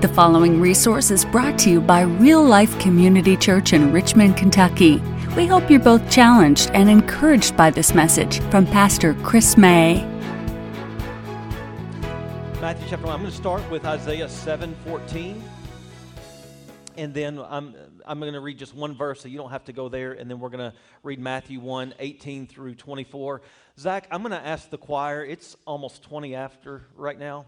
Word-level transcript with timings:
The 0.00 0.08
following 0.08 0.62
resource 0.62 1.10
is 1.10 1.26
brought 1.26 1.58
to 1.58 1.70
you 1.70 1.78
by 1.78 2.00
Real 2.00 2.42
Life 2.42 2.78
Community 2.80 3.36
Church 3.36 3.74
in 3.74 3.92
Richmond, 3.92 4.34
Kentucky. 4.34 4.96
We 5.36 5.46
hope 5.46 5.70
you're 5.70 5.78
both 5.78 6.10
challenged 6.10 6.70
and 6.72 6.88
encouraged 6.88 7.54
by 7.54 7.68
this 7.68 7.94
message 7.94 8.40
from 8.44 8.64
Pastor 8.64 9.12
Chris 9.22 9.58
May. 9.58 10.02
Matthew 12.62 12.86
chapter 12.88 13.04
1. 13.04 13.14
I'm 13.14 13.20
going 13.20 13.30
to 13.30 13.36
start 13.36 13.70
with 13.70 13.84
Isaiah 13.84 14.24
7:14. 14.24 15.42
And 16.96 17.12
then 17.12 17.38
I'm, 17.38 17.74
I'm 18.06 18.20
going 18.20 18.32
to 18.32 18.40
read 18.40 18.56
just 18.56 18.74
one 18.74 18.94
verse, 18.94 19.20
so 19.20 19.28
you 19.28 19.36
don't 19.36 19.50
have 19.50 19.64
to 19.64 19.74
go 19.74 19.90
there. 19.90 20.12
And 20.12 20.30
then 20.30 20.40
we're 20.40 20.48
going 20.48 20.70
to 20.70 20.76
read 21.02 21.18
Matthew 21.18 21.60
1 21.60 21.92
18 21.98 22.46
through 22.46 22.76
24. 22.76 23.42
Zach, 23.78 24.08
I'm 24.10 24.22
going 24.22 24.32
to 24.32 24.46
ask 24.46 24.70
the 24.70 24.78
choir. 24.78 25.22
It's 25.22 25.56
almost 25.66 26.02
20 26.04 26.34
after 26.34 26.86
right 26.96 27.18
now. 27.18 27.44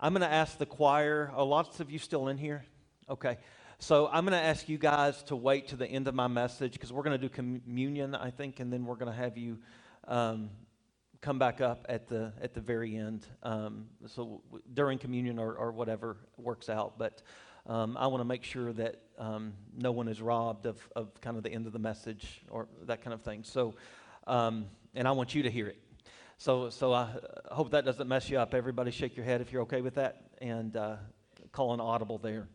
I'm 0.00 0.12
going 0.12 0.22
to 0.22 0.32
ask 0.32 0.58
the 0.58 0.66
choir. 0.66 1.32
Are 1.34 1.44
lots 1.44 1.80
of 1.80 1.90
you 1.90 1.98
still 1.98 2.28
in 2.28 2.38
here? 2.38 2.64
Okay. 3.10 3.36
So 3.80 4.06
I'm 4.06 4.24
going 4.24 4.38
to 4.40 4.46
ask 4.46 4.68
you 4.68 4.78
guys 4.78 5.24
to 5.24 5.34
wait 5.34 5.68
to 5.68 5.76
the 5.76 5.86
end 5.88 6.06
of 6.06 6.14
my 6.14 6.28
message 6.28 6.74
because 6.74 6.92
we're 6.92 7.02
going 7.02 7.20
to 7.20 7.28
do 7.28 7.28
communion, 7.28 8.14
I 8.14 8.30
think, 8.30 8.60
and 8.60 8.72
then 8.72 8.84
we're 8.84 8.94
going 8.94 9.10
to 9.10 9.18
have 9.18 9.36
you 9.36 9.58
um, 10.06 10.50
come 11.20 11.40
back 11.40 11.60
up 11.60 11.84
at 11.88 12.06
the 12.06 12.32
at 12.40 12.54
the 12.54 12.60
very 12.60 12.96
end. 12.96 13.26
Um, 13.42 13.86
so 14.06 14.40
w- 14.46 14.62
during 14.72 14.98
communion 14.98 15.36
or, 15.36 15.54
or 15.54 15.72
whatever 15.72 16.16
works 16.36 16.68
out, 16.68 16.98
but. 16.98 17.22
Um, 17.66 17.98
I 17.98 18.06
want 18.06 18.22
to 18.22 18.24
make 18.24 18.44
sure 18.44 18.72
that 18.72 19.02
um, 19.18 19.52
no 19.76 19.92
one 19.92 20.08
is 20.08 20.22
robbed 20.22 20.64
of, 20.64 20.78
of 20.96 21.20
kind 21.20 21.36
of 21.36 21.42
the 21.42 21.52
end 21.52 21.66
of 21.66 21.74
the 21.74 21.78
message 21.78 22.40
or 22.48 22.66
that 22.84 23.02
kind 23.02 23.12
of 23.12 23.20
thing. 23.20 23.44
So, 23.44 23.74
um, 24.26 24.68
and 24.94 25.06
I 25.06 25.10
want 25.10 25.34
you 25.34 25.42
to 25.42 25.50
hear 25.50 25.66
it. 25.66 25.78
So, 26.40 26.70
so 26.70 26.92
I 26.92 27.08
hope 27.50 27.72
that 27.72 27.84
doesn't 27.84 28.06
mess 28.06 28.30
you 28.30 28.38
up. 28.38 28.54
Everybody, 28.54 28.92
shake 28.92 29.16
your 29.16 29.26
head 29.26 29.40
if 29.40 29.50
you're 29.50 29.62
okay 29.62 29.80
with 29.80 29.96
that, 29.96 30.22
and 30.40 30.76
uh, 30.76 30.94
call 31.50 31.74
an 31.74 31.80
audible 31.80 32.16
there. 32.16 32.46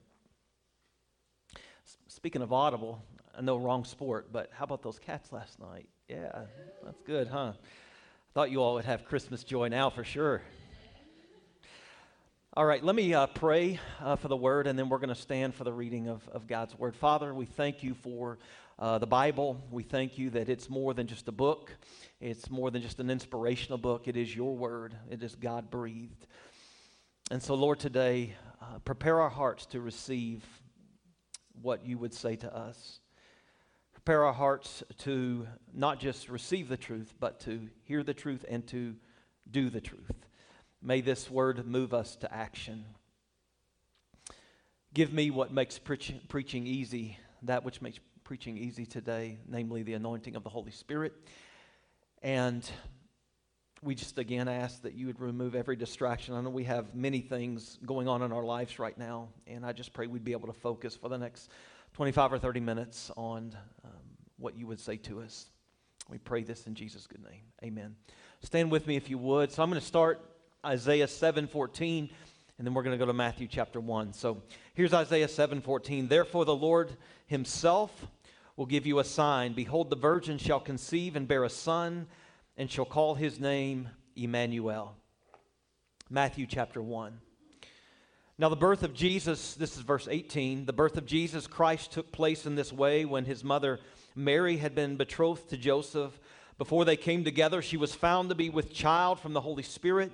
S- 1.53 1.97
speaking 2.07 2.41
of 2.41 2.53
audible, 2.53 3.03
I 3.37 3.41
know 3.41 3.57
wrong 3.57 3.83
sport, 3.83 4.31
but 4.31 4.49
how 4.53 4.63
about 4.63 4.83
those 4.83 4.99
cats 4.99 5.33
last 5.33 5.59
night? 5.59 5.89
Yeah, 6.07 6.43
that's 6.85 7.01
good, 7.01 7.27
huh? 7.27 7.51
I 7.57 8.33
Thought 8.33 8.51
you 8.51 8.61
all 8.61 8.75
would 8.75 8.85
have 8.85 9.03
Christmas 9.03 9.43
joy 9.43 9.67
now 9.67 9.89
for 9.89 10.05
sure. 10.05 10.41
All 12.55 12.65
right, 12.65 12.81
let 12.81 12.95
me 12.95 13.13
uh, 13.13 13.27
pray 13.27 13.81
uh, 13.99 14.15
for 14.15 14.29
the 14.29 14.37
word, 14.37 14.65
and 14.65 14.79
then 14.79 14.87
we're 14.87 14.99
going 14.99 15.09
to 15.09 15.15
stand 15.15 15.55
for 15.55 15.65
the 15.65 15.73
reading 15.73 16.07
of, 16.07 16.25
of 16.29 16.47
God's 16.47 16.77
word. 16.79 16.95
Father, 16.95 17.33
we 17.33 17.45
thank 17.45 17.83
you 17.83 17.95
for 17.95 18.37
uh, 18.79 18.97
the 18.97 19.07
Bible. 19.07 19.61
We 19.71 19.83
thank 19.83 20.17
you 20.17 20.29
that 20.31 20.49
it's 20.49 20.69
more 20.69 20.93
than 20.93 21.07
just 21.07 21.27
a 21.27 21.31
book, 21.31 21.71
it's 22.19 22.49
more 22.49 22.71
than 22.71 22.81
just 22.81 22.99
an 22.99 23.09
inspirational 23.09 23.77
book. 23.77 24.07
It 24.07 24.17
is 24.17 24.35
your 24.35 24.55
word, 24.55 24.95
it 25.09 25.21
is 25.23 25.35
God 25.35 25.69
breathed. 25.69 26.27
And 27.31 27.41
so, 27.41 27.55
Lord, 27.55 27.79
today, 27.79 28.35
uh, 28.61 28.79
prepare 28.79 29.21
our 29.21 29.29
hearts 29.29 29.65
to 29.67 29.81
receive 29.81 30.43
what 31.61 31.85
you 31.85 31.97
would 31.97 32.13
say 32.13 32.35
to 32.35 32.55
us. 32.55 32.99
Prepare 33.93 34.25
our 34.25 34.33
hearts 34.33 34.83
to 34.99 35.47
not 35.73 35.99
just 35.99 36.27
receive 36.27 36.67
the 36.67 36.77
truth, 36.77 37.13
but 37.19 37.39
to 37.41 37.69
hear 37.83 38.03
the 38.03 38.13
truth 38.13 38.43
and 38.49 38.67
to 38.67 38.95
do 39.49 39.69
the 39.69 39.79
truth. 39.79 40.27
May 40.81 40.99
this 40.99 41.31
word 41.31 41.65
move 41.65 41.93
us 41.93 42.17
to 42.17 42.33
action. 42.33 42.83
Give 44.93 45.13
me 45.13 45.31
what 45.31 45.53
makes 45.53 45.79
preaching, 45.79 46.19
preaching 46.27 46.67
easy, 46.67 47.17
that 47.43 47.63
which 47.63 47.81
makes 47.81 47.99
preaching 48.23 48.57
easy 48.57 48.85
today, 48.85 49.37
namely 49.47 49.83
the 49.83 49.93
anointing 49.93 50.35
of 50.35 50.43
the 50.43 50.49
Holy 50.49 50.71
Spirit. 50.71 51.13
And 52.21 52.69
we 53.81 53.95
just 53.95 54.17
again 54.17 54.47
ask 54.47 54.81
that 54.83 54.93
you 54.93 55.07
would 55.07 55.19
remove 55.19 55.55
every 55.55 55.75
distraction. 55.75 56.33
I 56.33 56.41
know 56.41 56.49
we 56.49 56.63
have 56.63 56.95
many 56.95 57.19
things 57.19 57.77
going 57.85 58.07
on 58.07 58.21
in 58.21 58.31
our 58.31 58.43
lives 58.43 58.79
right 58.79 58.97
now, 58.97 59.29
and 59.45 59.65
I 59.65 59.73
just 59.73 59.93
pray 59.93 60.07
we'd 60.07 60.23
be 60.23 60.31
able 60.31 60.47
to 60.47 60.53
focus 60.53 60.95
for 60.95 61.09
the 61.09 61.17
next 61.17 61.49
25 61.93 62.33
or 62.33 62.39
30 62.39 62.59
minutes 62.61 63.11
on 63.17 63.55
um, 63.83 63.91
what 64.37 64.57
you 64.57 64.67
would 64.67 64.79
say 64.79 64.97
to 64.97 65.21
us. 65.21 65.47
We 66.09 66.17
pray 66.17 66.43
this 66.43 66.65
in 66.65 66.75
Jesus' 66.75 67.07
good 67.07 67.23
name. 67.23 67.41
Amen. 67.63 67.95
Stand 68.41 68.71
with 68.71 68.87
me 68.87 68.95
if 68.95 69.09
you 69.09 69.17
would. 69.17 69.51
So 69.51 69.63
I'm 69.63 69.69
going 69.69 69.79
to 69.79 69.85
start 69.85 70.21
Isaiah 70.65 71.07
7:14 71.07 72.09
and 72.63 72.67
then 72.69 72.75
we're 72.75 72.83
going 72.83 72.97
to 72.97 73.05
go 73.05 73.05
to 73.05 73.11
Matthew 73.11 73.45
chapter 73.45 73.81
1. 73.81 74.13
So 74.13 74.41
here's 74.73 74.93
Isaiah 74.93 75.27
7:14. 75.27 76.07
Therefore 76.07 76.45
the 76.45 76.55
Lord 76.55 76.95
himself 77.27 78.07
will 78.55 78.67
give 78.67 78.85
you 78.85 78.99
a 78.99 79.03
sign. 79.03 79.51
Behold 79.51 79.89
the 79.89 79.97
virgin 79.97 80.37
shall 80.37 80.61
conceive 80.61 81.17
and 81.17 81.27
bear 81.27 81.43
a 81.43 81.49
son 81.49 82.07
and 82.55 82.71
shall 82.71 82.85
call 82.85 83.15
his 83.15 83.37
name 83.37 83.89
Emmanuel. 84.15 84.95
Matthew 86.09 86.45
chapter 86.47 86.81
1. 86.81 87.19
Now, 88.37 88.47
the 88.47 88.55
birth 88.55 88.83
of 88.83 88.93
Jesus, 88.93 89.55
this 89.55 89.75
is 89.75 89.83
verse 89.83 90.07
18, 90.09 90.65
the 90.65 90.71
birth 90.71 90.95
of 90.95 91.05
Jesus 91.05 91.47
Christ 91.47 91.91
took 91.91 92.13
place 92.13 92.45
in 92.45 92.55
this 92.55 92.71
way 92.71 93.03
when 93.03 93.25
his 93.25 93.43
mother 93.43 93.81
Mary 94.15 94.55
had 94.55 94.73
been 94.73 94.95
betrothed 94.95 95.49
to 95.49 95.57
Joseph. 95.57 96.17
Before 96.57 96.85
they 96.85 96.95
came 96.95 97.25
together, 97.25 97.61
she 97.61 97.75
was 97.75 97.93
found 97.93 98.29
to 98.29 98.35
be 98.35 98.49
with 98.49 98.73
child 98.73 99.19
from 99.19 99.33
the 99.33 99.41
Holy 99.41 99.63
Spirit. 99.63 100.13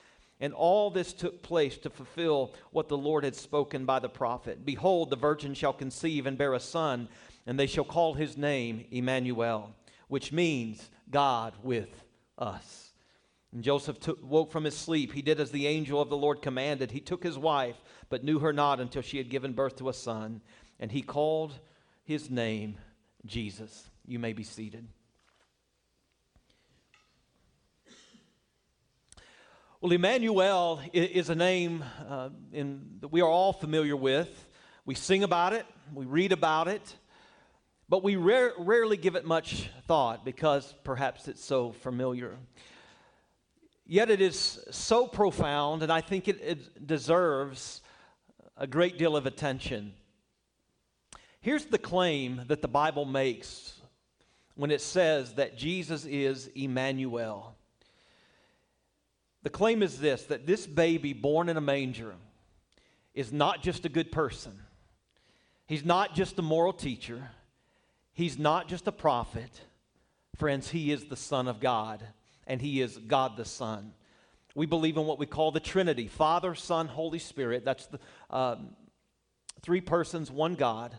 And 0.41 0.53
all 0.53 0.89
this 0.89 1.13
took 1.13 1.43
place 1.43 1.77
to 1.77 1.89
fulfill 1.91 2.53
what 2.71 2.89
the 2.89 2.97
Lord 2.97 3.23
had 3.23 3.35
spoken 3.35 3.85
by 3.85 3.99
the 3.99 4.09
prophet. 4.09 4.65
Behold, 4.65 5.09
the 5.11 5.15
virgin 5.15 5.53
shall 5.53 5.71
conceive 5.71 6.25
and 6.25 6.37
bear 6.37 6.55
a 6.55 6.59
son, 6.59 7.07
and 7.45 7.59
they 7.59 7.67
shall 7.67 7.83
call 7.83 8.15
his 8.15 8.35
name 8.35 8.85
Emmanuel, 8.89 9.75
which 10.07 10.31
means 10.31 10.89
God 11.11 11.53
with 11.61 12.03
us. 12.39 12.91
And 13.53 13.63
Joseph 13.63 13.99
took, 13.99 14.17
woke 14.23 14.51
from 14.51 14.63
his 14.63 14.75
sleep. 14.75 15.13
He 15.13 15.21
did 15.21 15.39
as 15.39 15.51
the 15.51 15.67
angel 15.67 16.01
of 16.01 16.09
the 16.09 16.17
Lord 16.17 16.41
commanded. 16.41 16.89
He 16.89 17.01
took 17.01 17.23
his 17.23 17.37
wife, 17.37 17.75
but 18.09 18.23
knew 18.23 18.39
her 18.39 18.51
not 18.51 18.79
until 18.79 19.03
she 19.03 19.17
had 19.17 19.29
given 19.29 19.53
birth 19.53 19.75
to 19.77 19.89
a 19.89 19.93
son, 19.93 20.41
and 20.79 20.91
he 20.91 21.03
called 21.03 21.59
his 22.03 22.31
name 22.31 22.77
Jesus. 23.27 23.89
You 24.07 24.17
may 24.17 24.33
be 24.33 24.43
seated. 24.43 24.87
Well, 29.81 29.93
Emmanuel 29.93 30.79
is 30.93 31.31
a 31.31 31.35
name 31.35 31.83
uh, 32.07 32.29
in, 32.53 32.83
that 32.99 33.07
we 33.07 33.21
are 33.21 33.27
all 33.27 33.51
familiar 33.51 33.95
with. 33.95 34.45
We 34.85 34.93
sing 34.93 35.23
about 35.23 35.53
it, 35.53 35.65
we 35.91 36.05
read 36.05 36.31
about 36.31 36.67
it, 36.67 36.95
but 37.89 38.03
we 38.03 38.15
rare, 38.15 38.51
rarely 38.59 38.95
give 38.95 39.15
it 39.15 39.25
much 39.25 39.71
thought 39.87 40.23
because 40.23 40.75
perhaps 40.83 41.27
it's 41.27 41.43
so 41.43 41.71
familiar. 41.71 42.37
Yet 43.87 44.11
it 44.11 44.21
is 44.21 44.59
so 44.69 45.07
profound, 45.07 45.81
and 45.81 45.91
I 45.91 46.01
think 46.01 46.27
it, 46.27 46.39
it 46.43 46.85
deserves 46.85 47.81
a 48.55 48.67
great 48.67 48.99
deal 48.99 49.17
of 49.17 49.25
attention. 49.25 49.93
Here's 51.39 51.65
the 51.65 51.79
claim 51.79 52.43
that 52.49 52.61
the 52.61 52.67
Bible 52.67 53.05
makes 53.05 53.81
when 54.53 54.69
it 54.69 54.81
says 54.81 55.33
that 55.33 55.57
Jesus 55.57 56.05
is 56.05 56.51
Emmanuel. 56.53 57.55
The 59.43 59.49
claim 59.49 59.81
is 59.81 59.99
this 59.99 60.23
that 60.23 60.45
this 60.45 60.67
baby 60.67 61.13
born 61.13 61.49
in 61.49 61.57
a 61.57 61.61
manger 61.61 62.15
is 63.13 63.33
not 63.33 63.61
just 63.61 63.85
a 63.85 63.89
good 63.89 64.11
person, 64.11 64.59
he's 65.65 65.85
not 65.85 66.15
just 66.15 66.39
a 66.39 66.43
moral 66.43 66.73
teacher, 66.73 67.29
he's 68.13 68.37
not 68.37 68.67
just 68.67 68.87
a 68.87 68.91
prophet. 68.91 69.61
Friends, 70.37 70.69
he 70.69 70.91
is 70.91 71.05
the 71.05 71.17
Son 71.17 71.47
of 71.47 71.59
God, 71.59 72.01
and 72.47 72.61
he 72.61 72.81
is 72.81 72.97
God 72.97 73.35
the 73.35 73.45
Son. 73.45 73.93
We 74.55 74.65
believe 74.65 74.97
in 74.97 75.05
what 75.05 75.19
we 75.19 75.25
call 75.25 75.51
the 75.51 75.59
Trinity 75.59 76.07
Father, 76.07 76.55
Son, 76.55 76.87
Holy 76.87 77.19
Spirit. 77.19 77.63
That's 77.63 77.87
the 77.87 77.99
um, 78.29 78.69
three 79.61 79.81
persons, 79.81 80.31
one 80.31 80.55
God. 80.55 80.97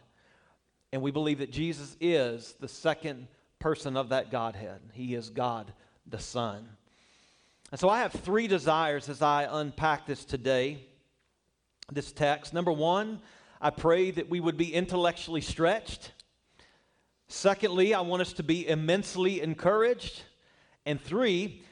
And 0.92 1.02
we 1.02 1.10
believe 1.10 1.38
that 1.38 1.50
Jesus 1.50 1.96
is 2.00 2.54
the 2.60 2.68
second 2.68 3.28
person 3.58 3.96
of 3.96 4.10
that 4.10 4.30
Godhead. 4.30 4.80
He 4.92 5.14
is 5.14 5.30
God 5.30 5.72
the 6.06 6.18
Son. 6.18 6.68
And 7.72 7.80
so 7.80 7.88
I 7.88 8.00
have 8.00 8.12
three 8.12 8.48
desires 8.48 9.08
as 9.08 9.22
I 9.22 9.48
unpack 9.50 10.06
this 10.06 10.26
today, 10.26 10.84
this 11.90 12.12
text. 12.12 12.52
Number 12.52 12.70
one, 12.70 13.22
I 13.62 13.70
pray 13.70 14.10
that 14.10 14.28
we 14.28 14.40
would 14.40 14.58
be 14.58 14.74
intellectually 14.74 15.40
stretched. 15.40 16.12
Secondly, 17.28 17.94
I 17.94 18.02
want 18.02 18.20
us 18.20 18.34
to 18.34 18.42
be 18.42 18.68
immensely 18.68 19.40
encouraged. 19.40 20.20
And 20.84 21.00
three, 21.00 21.62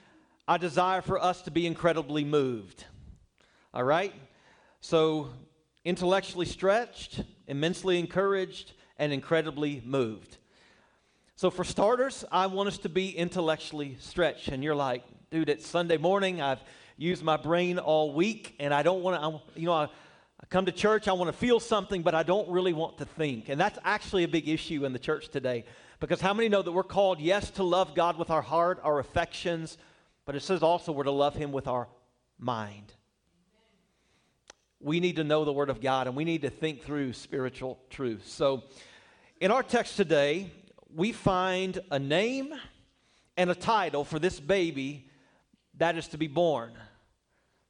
I 0.49 0.57
desire 0.57 1.03
for 1.03 1.23
us 1.23 1.43
to 1.43 1.51
be 1.51 1.67
incredibly 1.67 2.25
moved. 2.25 2.87
All 3.75 3.85
right? 3.85 4.15
So, 4.81 5.29
intellectually 5.85 6.47
stretched, 6.47 7.23
immensely 7.47 7.99
encouraged, 7.99 8.73
and 8.97 9.13
incredibly 9.13 9.83
moved. 9.85 10.39
So, 11.37 11.51
for 11.51 11.63
starters, 11.63 12.25
I 12.33 12.47
want 12.47 12.69
us 12.69 12.79
to 12.79 12.89
be 12.89 13.11
intellectually 13.11 13.99
stretched. 14.01 14.49
And 14.49 14.65
you're 14.65 14.75
like, 14.75 15.05
dude, 15.31 15.49
it's 15.49 15.65
Sunday 15.65 15.97
morning. 15.97 16.43
I've 16.43 16.59
used 16.97 17.23
my 17.23 17.37
brain 17.37 17.79
all 17.79 18.13
week, 18.13 18.57
and 18.59 18.75
I 18.75 18.83
don't 18.83 19.01
want 19.01 19.23
to, 19.23 19.61
you 19.61 19.67
know, 19.67 19.73
I, 19.73 19.85
I 19.85 20.47
come 20.49 20.67
to 20.67 20.73
church, 20.73 21.07
I 21.07 21.13
want 21.13 21.29
to 21.29 21.37
feel 21.39 21.61
something, 21.61 22.03
but 22.03 22.17
I 22.17 22.25
don't 22.25 22.49
really 22.49 22.73
want 22.73 22.99
to 22.99 23.05
think. 23.05 23.49
And 23.49 23.61
that's 23.61 23.79
actually 23.85 24.25
a 24.25 24.29
big 24.29 24.49
issue 24.49 24.85
in 24.85 24.93
the 24.93 24.99
church 24.99 25.29
today. 25.29 25.67
Because 26.01 26.21
how 26.21 26.35
many 26.35 26.49
know 26.49 26.63
that 26.63 26.73
we're 26.73 26.83
called, 26.83 27.21
yes, 27.21 27.49
to 27.53 27.63
love 27.63 27.95
God 27.95 28.19
with 28.19 28.29
our 28.29 28.43
heart, 28.43 28.81
our 28.83 28.99
affections, 28.99 29.79
but 30.25 30.35
it 30.35 30.43
says 30.43 30.65
also 30.65 30.91
we're 30.91 31.05
to 31.05 31.13
love 31.13 31.37
Him 31.37 31.53
with 31.53 31.69
our 31.69 31.87
mind. 32.37 32.93
We 34.81 34.99
need 34.99 35.15
to 35.15 35.25
know 35.25 35.45
the 35.45 35.53
Word 35.53 35.71
of 35.71 35.81
God 35.81 36.09
and 36.09 36.17
we 36.17 36.25
need 36.25 36.43
to 36.43 36.51
think 36.51 36.83
through 36.83 37.13
spiritual 37.13 37.79
truths. 37.89 38.33
So, 38.33 38.65
in 39.41 39.53
our 39.53 39.63
text 39.63 39.97
today, 39.97 40.51
we 40.93 41.13
find 41.13 41.79
a 41.93 42.01
name 42.01 42.53
and 43.37 43.49
a 43.49 43.55
title 43.55 44.05
for 44.05 44.19
this 44.19 44.41
baby 44.41 45.07
that 45.81 45.97
is 45.97 46.09
to 46.09 46.19
be 46.19 46.29
born 46.29 46.73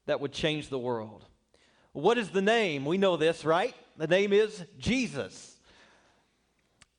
that 0.06 0.20
would 0.20 0.32
change 0.32 0.68
the 0.68 0.78
world. 0.78 1.24
What 1.92 2.18
is 2.18 2.30
the 2.30 2.42
name? 2.42 2.84
We 2.84 2.98
know 2.98 3.16
this, 3.16 3.44
right? 3.44 3.74
The 3.96 4.06
name 4.06 4.32
is 4.32 4.64
Jesus. 4.78 5.56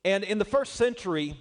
And 0.04 0.24
in 0.24 0.38
the 0.38 0.46
first 0.46 0.74
century, 0.74 1.38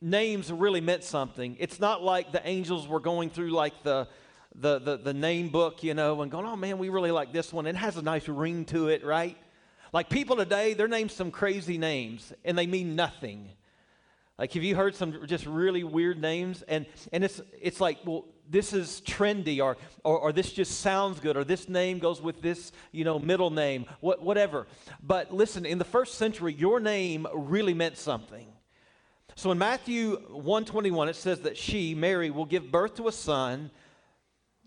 names 0.00 0.52
really 0.52 0.80
meant 0.80 1.04
something. 1.04 1.56
It's 1.58 1.78
not 1.78 2.02
like 2.02 2.32
the 2.32 2.46
angels 2.48 2.88
were 2.88 3.00
going 3.00 3.30
through 3.30 3.50
like 3.50 3.82
the 3.82 4.08
the, 4.54 4.80
the, 4.80 4.96
the 4.96 5.14
name 5.14 5.48
book, 5.48 5.84
you 5.84 5.94
know, 5.94 6.22
and 6.22 6.30
going, 6.30 6.44
oh 6.44 6.56
man, 6.56 6.78
we 6.78 6.88
really 6.88 7.12
like 7.12 7.32
this 7.32 7.52
one. 7.52 7.66
It 7.66 7.76
has 7.76 7.96
a 7.96 8.02
nice 8.02 8.26
ring 8.28 8.64
to 8.66 8.88
it, 8.88 9.04
right? 9.04 9.36
Like 9.92 10.08
people 10.08 10.36
today, 10.36 10.74
they're 10.74 10.88
named 10.88 11.12
some 11.12 11.30
crazy 11.30 11.78
names 11.78 12.32
and 12.44 12.58
they 12.58 12.66
mean 12.66 12.96
nothing. 12.96 13.48
Like, 14.38 14.52
have 14.54 14.62
you 14.62 14.74
heard 14.74 14.94
some 14.94 15.26
just 15.26 15.46
really 15.46 15.84
weird 15.84 16.20
names? 16.20 16.62
And, 16.66 16.86
and 17.12 17.22
it's, 17.22 17.40
it's 17.60 17.80
like, 17.80 17.98
well, 18.04 18.24
this 18.50 18.72
is 18.72 19.00
trendy, 19.06 19.62
or, 19.62 19.76
or, 20.04 20.18
or, 20.18 20.32
this 20.32 20.52
just 20.52 20.80
sounds 20.80 21.20
good, 21.20 21.36
or 21.36 21.44
this 21.44 21.68
name 21.68 22.00
goes 22.00 22.20
with 22.20 22.42
this, 22.42 22.72
you 22.90 23.04
know, 23.04 23.18
middle 23.18 23.50
name, 23.50 23.86
what, 24.00 24.22
whatever. 24.22 24.66
But 25.02 25.32
listen, 25.32 25.64
in 25.64 25.78
the 25.78 25.84
first 25.84 26.16
century, 26.16 26.52
your 26.52 26.80
name 26.80 27.26
really 27.32 27.74
meant 27.74 27.96
something. 27.96 28.46
So 29.36 29.52
in 29.52 29.58
Matthew 29.58 30.16
121, 30.28 31.08
it 31.08 31.16
says 31.16 31.40
that 31.40 31.56
she, 31.56 31.94
Mary, 31.94 32.30
will 32.30 32.44
give 32.44 32.70
birth 32.70 32.96
to 32.96 33.08
a 33.08 33.12
son, 33.12 33.70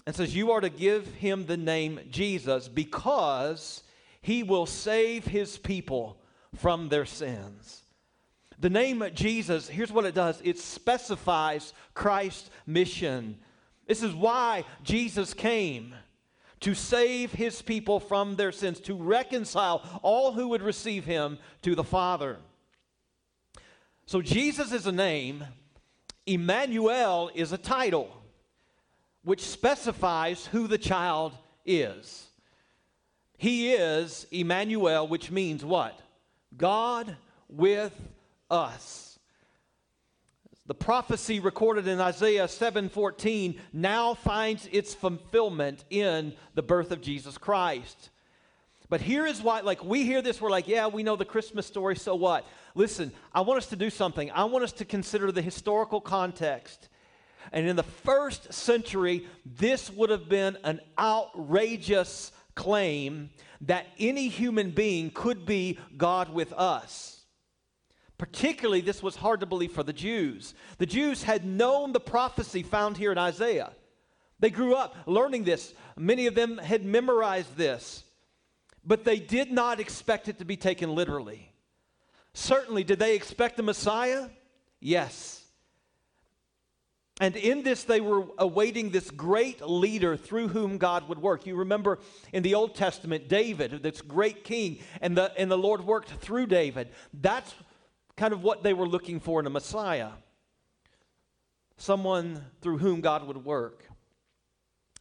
and 0.06 0.16
says, 0.16 0.36
You 0.36 0.52
are 0.52 0.62
to 0.62 0.70
give 0.70 1.08
him 1.16 1.46
the 1.46 1.58
name 1.58 2.00
Jesus 2.10 2.68
because 2.68 3.84
he 4.22 4.44
will 4.44 4.66
save 4.66 5.26
his 5.26 5.58
people 5.58 6.18
from 6.56 6.90
their 6.90 7.06
sins. 7.06 7.82
The 8.60 8.70
name 8.70 9.04
Jesus, 9.14 9.68
here's 9.68 9.92
what 9.92 10.06
it 10.06 10.16
does 10.16 10.42
it 10.44 10.58
specifies 10.58 11.74
Christ's 11.94 12.50
mission. 12.66 13.38
This 13.88 14.04
is 14.04 14.14
why 14.14 14.66
Jesus 14.84 15.34
came 15.34 15.94
to 16.62 16.74
save 16.74 17.34
his 17.34 17.62
people 17.62 18.00
from 18.00 18.38
their 18.38 18.54
sins, 18.54 18.80
to 18.80 18.96
reconcile 18.96 20.00
all 20.02 20.32
who 20.32 20.48
would 20.48 20.62
receive 20.62 21.04
him 21.04 21.38
to 21.62 21.76
the 21.76 21.84
Father. 21.84 22.38
So 24.06 24.22
Jesus 24.22 24.72
is 24.72 24.88
a 24.88 24.92
name, 24.92 25.44
Emmanuel 26.26 27.30
is 27.36 27.52
a 27.52 27.58
title, 27.58 28.10
which 29.24 29.42
specifies 29.42 30.46
who 30.48 30.68
the 30.68 30.78
child 30.78 31.34
is. 31.66 32.28
He 33.38 33.74
is 33.74 34.26
Emmanuel, 34.32 35.06
which 35.06 35.32
means 35.32 35.66
what? 35.66 36.00
God 36.56 37.18
with 37.50 37.94
us. 38.50 39.13
The 40.66 40.74
prophecy 40.74 41.42
recorded 41.42 41.88
in 41.88 42.00
Isaiah 42.00 42.48
7:14 42.48 43.60
now 43.74 44.14
finds 44.14 44.68
its 44.72 44.94
fulfillment 44.94 45.84
in 45.90 46.34
the 46.56 46.62
birth 46.62 46.92
of 46.92 47.02
Jesus 47.02 47.38
Christ. 47.38 48.12
But 48.90 49.02
here 49.02 49.26
is 49.26 49.42
why, 49.42 49.60
like, 49.60 49.84
we 49.84 50.04
hear 50.04 50.22
this, 50.22 50.40
we're 50.40 50.50
like, 50.50 50.68
yeah, 50.68 50.88
we 50.88 51.04
know 51.04 51.16
the 51.16 51.26
Christmas 51.26 51.66
story, 51.66 51.96
so 51.96 52.16
what? 52.16 52.46
Listen, 52.76 53.12
I 53.34 53.42
want 53.42 53.58
us 53.58 53.68
to 53.68 53.76
do 53.76 53.90
something. 53.90 54.32
I 54.32 54.46
want 54.46 54.64
us 54.64 54.72
to 54.74 54.86
consider 54.86 55.32
the 55.32 55.42
historical 55.42 56.00
context. 56.00 56.88
And 57.52 57.68
in 57.68 57.76
the 57.76 57.84
first 57.84 58.54
century, 58.54 59.28
this 59.46 59.90
would 59.90 60.10
have 60.12 60.30
been 60.30 60.58
an 60.64 60.80
outrageous 60.98 62.32
claim 62.56 63.32
that 63.62 63.88
any 64.00 64.30
human 64.30 64.72
being 64.72 65.12
could 65.12 65.46
be 65.46 65.78
God 65.98 66.30
with 66.30 66.54
us. 66.54 67.23
Particularly, 68.24 68.80
this 68.80 69.04
was 69.04 69.18
hard 69.18 69.42
to 69.42 69.46
believe 69.46 69.74
for 69.74 69.84
the 69.84 69.92
Jews. 69.92 70.54
The 70.78 70.86
Jews 70.86 71.24
had 71.24 71.44
known 71.44 71.92
the 71.92 72.00
prophecy 72.00 72.64
found 72.64 72.96
here 72.96 73.12
in 73.12 73.18
Isaiah. 73.18 73.74
They 74.40 74.50
grew 74.50 74.76
up 74.76 74.96
learning 75.06 75.44
this. 75.44 75.74
Many 75.98 76.28
of 76.28 76.34
them 76.34 76.58
had 76.58 76.86
memorized 76.86 77.58
this, 77.58 78.06
but 78.86 79.04
they 79.04 79.20
did 79.20 79.52
not 79.52 79.82
expect 79.82 80.30
it 80.30 80.40
to 80.40 80.46
be 80.46 80.56
taken 80.56 80.96
literally. 80.96 81.52
Certainly, 82.34 82.86
did 82.86 82.98
they 82.98 83.14
expect 83.14 83.58
the 83.58 83.64
Messiah? 83.64 84.30
Yes. 84.80 85.44
And 87.20 87.36
in 87.36 87.64
this, 87.64 87.84
they 87.84 88.00
were 88.00 88.24
awaiting 88.38 88.92
this 88.92 89.12
great 89.12 89.62
leader 89.62 90.16
through 90.16 90.48
whom 90.48 90.78
God 90.78 91.10
would 91.10 91.20
work. 91.20 91.46
You 91.46 91.58
remember 91.58 92.00
in 92.32 92.42
the 92.42 92.56
Old 92.56 92.74
Testament, 92.74 93.28
David, 93.28 93.84
this 93.84 94.02
great 94.02 94.46
king, 94.46 94.80
and 95.02 95.18
the, 95.18 95.34
and 95.38 95.52
the 95.52 95.58
Lord 95.58 95.86
worked 95.86 96.12
through 96.22 96.46
David. 96.46 96.88
That's 97.14 97.54
kind 98.16 98.34
of 98.34 98.44
what 98.44 98.64
they 98.64 98.74
were 98.74 98.88
looking 98.88 99.20
for 99.20 99.40
in 99.40 99.48
a 99.48 99.50
Messiah 99.50 100.10
someone 101.78 102.46
through 102.62 102.78
whom 102.78 103.02
God 103.02 103.28
would 103.28 103.44
work. 103.44 103.86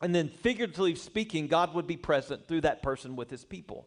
And 0.00 0.14
then, 0.14 0.28
figuratively 0.28 0.96
speaking, 0.96 1.46
God 1.46 1.74
would 1.74 1.86
be 1.86 1.96
present 1.96 2.48
through 2.48 2.62
that 2.62 2.82
person 2.82 3.14
with 3.14 3.30
his 3.30 3.44
people. 3.44 3.86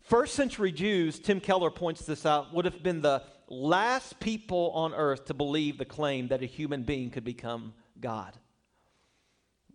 First 0.00 0.34
century 0.34 0.72
Jews, 0.72 1.20
Tim 1.20 1.38
Keller 1.38 1.70
points 1.70 2.04
this 2.04 2.26
out, 2.26 2.52
would 2.52 2.64
have 2.64 2.82
been 2.82 3.00
the 3.00 3.22
last 3.48 4.18
people 4.18 4.72
on 4.74 4.92
earth 4.92 5.26
to 5.26 5.34
believe 5.34 5.78
the 5.78 5.84
claim 5.84 6.28
that 6.28 6.42
a 6.42 6.46
human 6.46 6.82
being 6.82 7.10
could 7.10 7.24
become 7.24 7.74
God. 8.00 8.36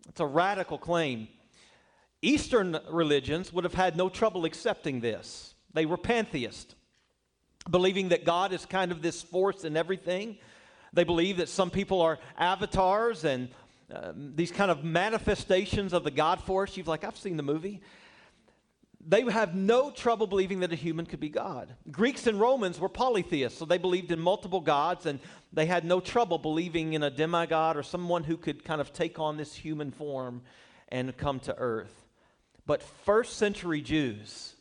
It's 0.09 0.19
a 0.19 0.25
radical 0.25 0.77
claim. 0.77 1.29
Eastern 2.21 2.77
religions 2.89 3.53
would 3.53 3.63
have 3.63 3.73
had 3.73 3.95
no 3.95 4.09
trouble 4.09 4.43
accepting 4.43 4.99
this. 4.99 5.55
They 5.73 5.85
were 5.85 5.97
pantheists 5.97 6.75
believing 7.69 8.09
that 8.09 8.25
God 8.25 8.53
is 8.53 8.65
kind 8.65 8.91
of 8.91 9.01
this 9.01 9.21
force 9.21 9.63
in 9.63 9.75
everything. 9.75 10.37
They 10.93 11.03
believe 11.03 11.37
that 11.37 11.49
some 11.49 11.69
people 11.69 12.01
are 12.01 12.19
avatars 12.37 13.25
and 13.25 13.49
uh, 13.93 14.13
these 14.15 14.51
kind 14.51 14.71
of 14.71 14.83
manifestations 14.83 15.93
of 15.93 16.03
the 16.03 16.11
God 16.11 16.41
force. 16.41 16.77
You've 16.77 16.87
like, 16.87 17.03
I've 17.03 17.17
seen 17.17 17.37
the 17.37 17.43
movie. 17.43 17.81
They 19.07 19.21
have 19.21 19.53
no 19.53 19.91
trouble 19.91 20.25
believing 20.25 20.61
that 20.61 20.71
a 20.71 20.75
human 20.75 21.05
could 21.05 21.19
be 21.19 21.29
God. 21.29 21.75
Greeks 21.91 22.25
and 22.25 22.39
Romans 22.39 22.79
were 22.79 22.89
polytheists, 22.89 23.59
so 23.59 23.65
they 23.65 23.77
believed 23.77 24.11
in 24.11 24.19
multiple 24.19 24.61
gods, 24.61 25.05
and 25.05 25.19
they 25.53 25.67
had 25.67 25.85
no 25.85 25.99
trouble 25.99 26.39
believing 26.39 26.93
in 26.93 27.03
a 27.03 27.11
demigod 27.11 27.77
or 27.77 27.83
someone 27.83 28.23
who 28.23 28.35
could 28.35 28.63
kind 28.63 28.81
of 28.81 28.93
take 28.93 29.19
on 29.19 29.37
this 29.37 29.53
human 29.53 29.91
form 29.91 30.41
and 30.89 31.15
come 31.17 31.39
to 31.41 31.55
earth. 31.55 31.93
But 32.65 32.81
first 32.81 33.37
century 33.37 33.81
Jews, 33.81 34.54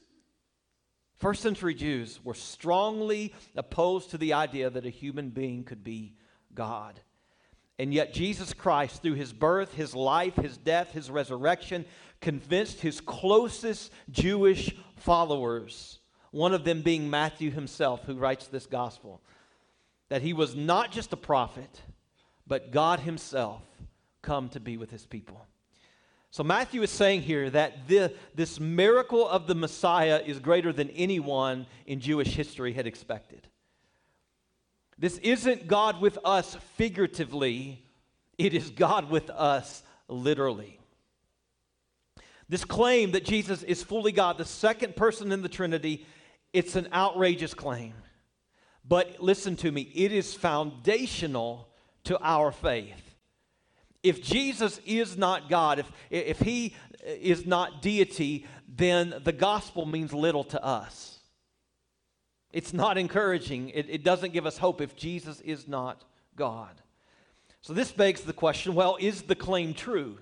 First 1.25 1.41
century 1.41 1.73
Jews 1.73 2.21
were 2.23 2.35
strongly 2.35 3.33
opposed 3.57 4.11
to 4.11 4.19
the 4.19 4.35
idea 4.35 4.69
that 4.69 4.85
a 4.85 4.91
human 4.91 5.31
being 5.31 5.65
could 5.65 5.83
be 5.83 6.13
God. 6.55 7.01
And 7.79 7.95
yet, 7.95 8.13
Jesus 8.13 8.53
Christ, 8.53 9.01
through 9.01 9.15
his 9.15 9.33
birth, 9.33 9.73
his 9.73 9.95
life, 9.95 10.37
his 10.37 10.59
death, 10.59 10.93
his 10.93 11.11
resurrection, 11.11 11.87
convinced 12.21 12.83
his 12.83 13.01
closest 13.01 13.91
Jewish 14.11 14.77
followers, 14.97 15.99
one 16.31 16.53
of 16.53 16.65
them 16.65 16.83
being 16.83 17.09
Matthew 17.09 17.51
himself, 17.51 18.05
who 18.05 18.17
writes 18.17 18.49
this 18.49 18.67
gospel, 18.67 19.23
that 20.11 20.21
he 20.21 20.35
was 20.35 20.55
not 20.55 20.93
just 20.93 21.15
a 21.15 21.17
prophet, 21.17 21.81
but 22.47 22.71
God 22.71 23.01
himself 23.01 23.63
come 24.21 24.51
to 24.51 24.61
be 24.61 24.77
with 24.77 24.91
his 24.91 25.07
people. 25.07 25.47
So 26.35 26.43
Matthew 26.43 26.83
is 26.83 26.91
saying 26.91 27.23
here 27.23 27.49
that 27.51 27.87
the, 27.87 28.13
this 28.35 28.59
miracle 28.59 29.29
of 29.29 29.47
the 29.47 29.55
Messiah 29.55 30.21
is 30.27 30.41
greater 30.41 30.73
than 30.73 30.91
anyone 30.91 31.65
in 31.87 32.01
Jewish 32.01 32.35
history 32.35 32.73
had 32.73 32.89
expected. 32.89 33.47
This 34.99 35.19
isn't 35.19 35.69
God 35.69 36.01
with 36.01 36.19
us 36.25 36.57
figuratively, 36.75 37.85
it 38.37 38.53
is 38.53 38.71
God 38.71 39.11
with 39.11 39.31
us 39.31 39.85
literally. 40.09 40.81
This 42.49 42.65
claim 42.65 43.13
that 43.13 43.25
Jesus 43.25 43.63
is 43.63 43.85
fully 43.85 44.11
God, 44.11 44.37
the 44.37 44.45
second 44.45 44.97
person 44.97 45.31
in 45.31 45.41
the 45.41 45.49
Trinity, 45.49 46.05
it's 46.53 46.75
an 46.75 46.89
outrageous 46.93 47.55
claim. 47.55 47.95
But 48.85 49.23
listen 49.23 49.55
to 49.59 49.71
me, 49.71 49.83
it 49.95 50.11
is 50.11 50.35
foundational 50.35 51.69
to 52.03 52.19
our 52.21 52.51
faith 52.51 53.14
if 54.05 54.23
Jesus 54.23 54.81
is 54.87 55.17
not 55.17 55.49
God, 55.49 55.81
if, 55.81 55.91
if 56.11 56.39
he 56.39 56.75
is 57.05 57.47
not 57.47 57.83
deity, 57.83 58.47
then 58.69 59.15
the 59.25 59.33
gospel 59.33 59.87
means 59.87 60.13
little 60.13 60.45
to 60.45 60.63
us. 60.63 61.19
It's 62.53 62.73
not 62.73 62.99
encouraging. 62.99 63.71
It, 63.71 63.87
it 63.89 64.05
doesn't 64.05 64.33
give 64.33 64.47
us 64.47 64.59
hope 64.59 64.81
if 64.81 64.95
Jesus 64.95 65.41
is 65.41 65.67
not 65.67 66.05
God. 66.37 66.71
So 67.63 67.73
this 67.73 67.91
begs 67.91 68.21
the 68.21 68.33
question 68.33 68.75
well, 68.75 68.97
is 69.01 69.23
the 69.23 69.35
claim 69.35 69.75
true? 69.75 70.19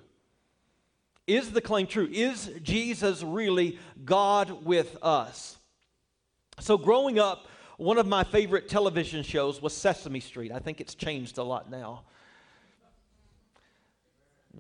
Is 1.27 1.51
the 1.51 1.61
claim 1.61 1.87
true? 1.87 2.09
Is 2.11 2.51
Jesus 2.63 3.23
really 3.23 3.79
God 4.05 4.65
with 4.65 4.97
us? 5.03 5.59
So, 6.59 6.77
growing 6.77 7.19
up, 7.19 7.47
one 7.77 7.99
of 7.99 8.07
my 8.07 8.25
favorite 8.25 8.69
television 8.69 9.23
shows 9.23 9.63
was 9.63 9.75
Sesame 9.75 10.21
Street. 10.21 10.53
I 10.53 10.59
think 10.59 10.81
it's 10.81 10.95
changed 10.95 11.39
a 11.39 11.43
lot 11.43 11.71
now. 11.71 12.03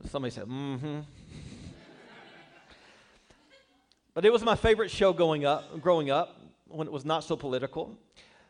Somebody 0.08 0.32
said, 0.32 0.44
mm 0.44 0.78
hmm. 0.78 1.00
but 4.14 4.24
it 4.24 4.32
was 4.32 4.42
my 4.42 4.54
favorite 4.54 4.90
show 4.90 5.12
going 5.12 5.44
up, 5.44 5.80
growing 5.80 6.10
up 6.10 6.40
when 6.68 6.86
it 6.86 6.92
was 6.92 7.04
not 7.04 7.24
so 7.24 7.36
political. 7.36 7.96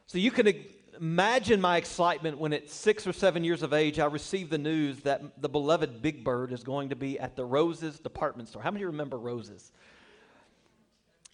So 0.07 0.19
you 0.19 0.31
can 0.31 0.53
imagine 0.99 1.61
my 1.61 1.77
excitement 1.77 2.39
when 2.39 2.53
at 2.53 2.71
six 2.71 3.07
or 3.07 3.13
seven 3.13 3.45
years 3.45 3.63
of 3.63 3.73
age 3.73 3.99
I 3.99 4.07
received 4.07 4.51
the 4.51 4.59
news 4.59 5.01
that 5.01 5.41
the 5.41 5.49
beloved 5.49 6.03
Big 6.03 6.23
Bird 6.25 6.53
is 6.53 6.63
going 6.63 6.91
to 6.91 6.97
be 6.97 7.19
at 7.19 7.37
the 7.37 7.45
Roses 7.45 7.99
department 7.99 8.49
store. 8.49 8.63
How 8.63 8.71
many 8.71 8.85
remember 8.85 9.19
Roses? 9.19 9.73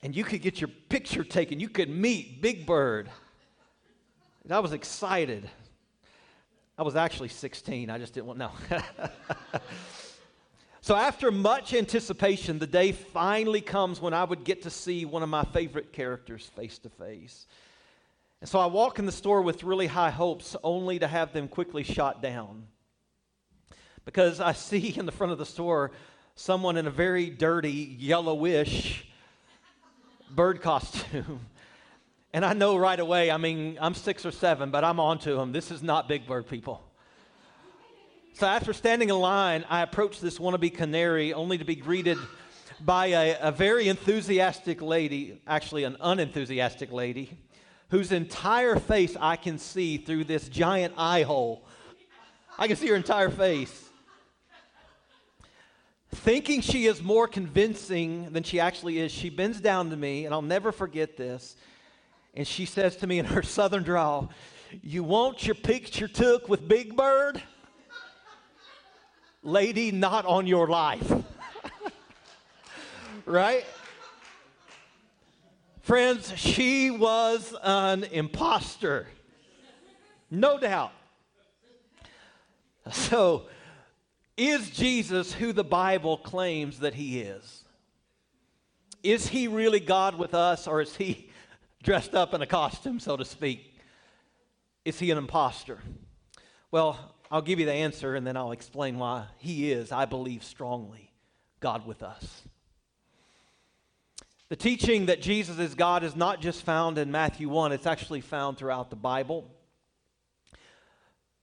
And 0.03 0.15
you 0.15 0.25
could 0.25 0.43
get 0.43 0.61
your 0.61 0.69
picture 0.89 1.25
taken. 1.25 1.61
You 1.61 1.69
could 1.69 1.91
meet 1.91 2.41
Big 2.41 2.67
Bird. 2.67 3.11
And 4.45 4.53
I 4.53 4.61
was 4.61 4.73
excited. 4.73 5.51
I 6.79 6.83
was 6.83 6.95
actually 6.95 7.29
16. 7.29 7.91
I 7.91 7.99
just 7.99 8.15
didn't 8.15 8.27
want, 8.27 8.39
no. 8.39 8.53
so, 10.81 10.95
after 10.95 11.33
much 11.33 11.75
anticipation, 11.75 12.61
the 12.61 12.69
day 12.69 12.93
finally 12.93 13.61
comes 13.61 14.01
when 14.01 14.15
I 14.15 14.23
would 14.23 14.45
get 14.45 14.63
to 14.63 14.71
see 14.71 15.05
one 15.05 15.25
of 15.25 15.29
my 15.29 15.43
favorite 15.43 15.93
characters 15.93 16.47
face 16.55 16.79
to 16.79 16.89
face. 16.89 17.49
And 18.41 18.49
so 18.49 18.61
I 18.61 18.67
walk 18.67 19.01
in 19.01 19.07
the 19.07 19.13
store 19.13 19.43
with 19.43 19.65
really 19.65 19.89
high 19.89 20.11
hopes, 20.11 20.55
only 20.63 21.01
to 21.01 21.09
have 21.09 21.33
them 21.33 21.49
quickly 21.49 21.83
shot 21.83 22.23
down. 22.23 22.69
Because 24.05 24.41
I 24.41 24.53
see 24.53 24.97
in 24.97 25.05
the 25.05 25.13
front 25.13 25.33
of 25.33 25.39
the 25.39 25.47
store 25.47 25.91
someone 26.37 26.77
in 26.77 26.87
a 26.87 26.91
very 26.91 27.29
dirty, 27.29 27.97
yellowish 27.99 29.09
bird 30.31 30.61
costume. 30.63 31.41
And 32.33 32.45
I 32.45 32.53
know 32.53 32.77
right 32.77 33.01
away, 33.01 33.31
I 33.31 33.39
mean, 33.39 33.79
I'm 33.81 33.95
six 33.95 34.27
or 34.27 34.31
seven, 34.31 34.71
but 34.71 34.85
I'm 34.85 35.01
on 35.01 35.19
to 35.21 35.35
them. 35.35 35.53
This 35.53 35.71
is 35.71 35.83
not 35.83 36.09
Big 36.09 36.27
Bird 36.27 36.47
people. 36.47 36.83
So 38.35 38.47
after 38.47 38.73
standing 38.73 39.09
in 39.09 39.19
line, 39.19 39.65
I 39.69 39.83
approached 39.83 40.21
this 40.21 40.39
wannabe 40.39 40.75
canary 40.75 41.33
only 41.33 41.59
to 41.59 41.65
be 41.65 41.75
greeted 41.75 42.19
by 42.81 43.07
a, 43.07 43.39
a 43.41 43.51
very 43.51 43.89
enthusiastic 43.89 44.81
lady, 44.83 45.41
actually, 45.47 45.85
an 45.85 45.97
unenthusiastic 46.01 46.93
lady, 46.93 47.37
whose 47.91 48.13
entire 48.13 48.77
face 48.77 49.17
I 49.19 49.37
can 49.37 49.59
see 49.59 49.97
through 49.97 50.25
this 50.25 50.49
giant 50.49 50.95
eye 50.97 51.23
hole. 51.23 51.67
I 52.59 52.69
can 52.69 52.77
see 52.77 52.89
her 52.89 52.95
entire 52.95 53.31
face. 53.31 53.89
Thinking 56.11 56.61
she 56.61 56.87
is 56.87 57.03
more 57.03 57.27
convincing 57.27 58.33
than 58.33 58.43
she 58.43 58.61
actually 58.61 58.99
is, 58.99 59.11
she 59.11 59.31
bends 59.31 59.61
down 59.61 59.91
to 59.91 59.97
me, 59.97 60.27
and 60.27 60.35
I'll 60.35 60.43
never 60.43 60.73
forget 60.73 61.17
this. 61.17 61.57
And 62.39 62.47
she 62.47 62.67
says 62.67 62.95
to 62.99 63.07
me 63.09 63.19
in 63.19 63.25
her 63.25 63.43
southern 63.59 63.83
drawl, 63.83 64.31
You 64.81 65.03
want 65.03 65.45
your 65.45 65.57
picture 65.57 66.07
took 66.07 66.49
with 66.49 66.67
Big 66.67 66.97
Bird? 66.97 67.43
Lady, 69.43 69.91
not 69.91 70.25
on 70.25 70.47
your 70.47 70.69
life. 70.69 71.13
right? 73.27 73.65
Friends, 75.81 76.33
she 76.37 76.93
was 76.93 77.57
an 77.63 78.05
impostor. 78.05 79.09
No 80.31 80.59
doubt. 80.59 80.93
So, 82.91 83.49
is 84.35 84.71
Jesus 84.71 85.35
who 85.35 85.53
the 85.53 85.65
Bible 85.65 86.17
claims 86.17 86.79
that 86.79 86.95
he 86.95 87.21
is? 87.21 87.65
Is 89.03 89.29
he 89.29 89.47
really 89.47 89.79
God 89.79 90.17
with 90.17 90.33
us, 90.33 90.67
or 90.67 90.81
is 90.81 90.97
he 90.97 91.28
dressed 91.83 92.15
up 92.15 92.35
in 92.35 92.43
a 92.43 92.47
costume, 92.47 93.01
so 93.01 93.17
to 93.17 93.25
speak? 93.25 93.75
Is 94.85 94.99
he 94.99 95.11
an 95.11 95.19
impostor? 95.19 95.79
Well, 96.71 97.15
I'll 97.31 97.43
give 97.43 97.61
you 97.61 97.67
the 97.67 97.73
answer 97.73 98.15
and 98.15 98.27
then 98.27 98.37
I'll 98.37 98.53
explain 98.53 98.99
why 98.99 99.27
he 99.39 99.71
is, 99.71 99.93
I 99.93 100.05
believe 100.05 100.43
strongly, 100.45 101.13
God 101.61 101.87
with 101.87 102.03
us. 102.03 102.43
The 104.49 104.57
teaching 104.57 105.07
that 105.07 105.21
Jesus 105.21 105.59
is 105.59 105.75
God 105.75 106.03
is 106.03 106.17
not 106.17 106.41
just 106.41 106.63
found 106.63 106.97
in 106.97 107.11
Matthew 107.11 107.51
1, 107.51 107.73
it's 107.73 107.87
actually 107.87 108.23
found 108.23 108.57
throughout 108.57 108.89
the 108.89 108.97
Bible. 108.97 109.51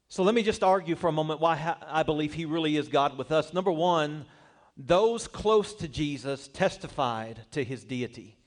So 0.08 0.24
let 0.24 0.34
me 0.34 0.42
just 0.42 0.64
argue 0.64 0.96
for 0.96 1.08
a 1.08 1.12
moment 1.12 1.40
why 1.40 1.76
I 1.88 2.04
believe 2.04 2.34
he 2.34 2.46
really 2.46 2.78
is 2.78 2.88
God 2.88 3.18
with 3.18 3.32
us. 3.32 3.54
Number 3.54 3.72
one, 3.72 4.26
those 4.76 5.28
close 5.28 5.74
to 5.76 5.88
Jesus 5.88 6.48
testified 6.48 7.42
to 7.52 7.64
his 7.64 7.84
deity. 7.84 8.38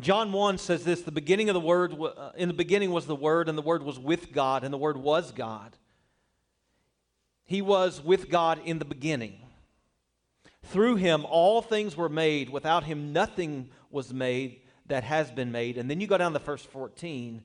John 0.00 0.32
1 0.32 0.58
says 0.58 0.84
this 0.84 1.02
the 1.02 1.12
beginning 1.12 1.50
of 1.50 1.54
the 1.54 1.60
word, 1.60 1.94
uh, 2.00 2.30
in 2.36 2.48
the 2.48 2.54
beginning 2.54 2.90
was 2.90 3.06
the 3.06 3.14
Word, 3.14 3.48
and 3.48 3.58
the 3.58 3.62
Word 3.62 3.82
was 3.82 3.98
with 3.98 4.32
God, 4.32 4.64
and 4.64 4.72
the 4.72 4.78
Word 4.78 4.96
was 4.96 5.32
God. 5.32 5.76
He 7.44 7.60
was 7.60 8.02
with 8.02 8.30
God 8.30 8.60
in 8.64 8.78
the 8.78 8.84
beginning. 8.86 9.38
Through 10.64 10.96
him, 10.96 11.26
all 11.28 11.60
things 11.60 11.96
were 11.96 12.08
made. 12.08 12.48
Without 12.48 12.84
him, 12.84 13.12
nothing 13.12 13.68
was 13.90 14.14
made 14.14 14.60
that 14.86 15.04
has 15.04 15.30
been 15.30 15.52
made. 15.52 15.76
And 15.76 15.90
then 15.90 16.00
you 16.00 16.06
go 16.06 16.16
down 16.16 16.32
to 16.32 16.38
verse 16.38 16.64
14, 16.64 17.42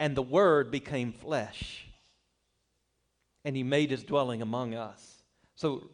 and 0.00 0.16
the 0.16 0.22
Word 0.22 0.70
became 0.70 1.12
flesh, 1.12 1.86
and 3.44 3.54
he 3.54 3.62
made 3.62 3.90
his 3.90 4.02
dwelling 4.02 4.40
among 4.40 4.74
us. 4.74 5.22
So 5.56 5.90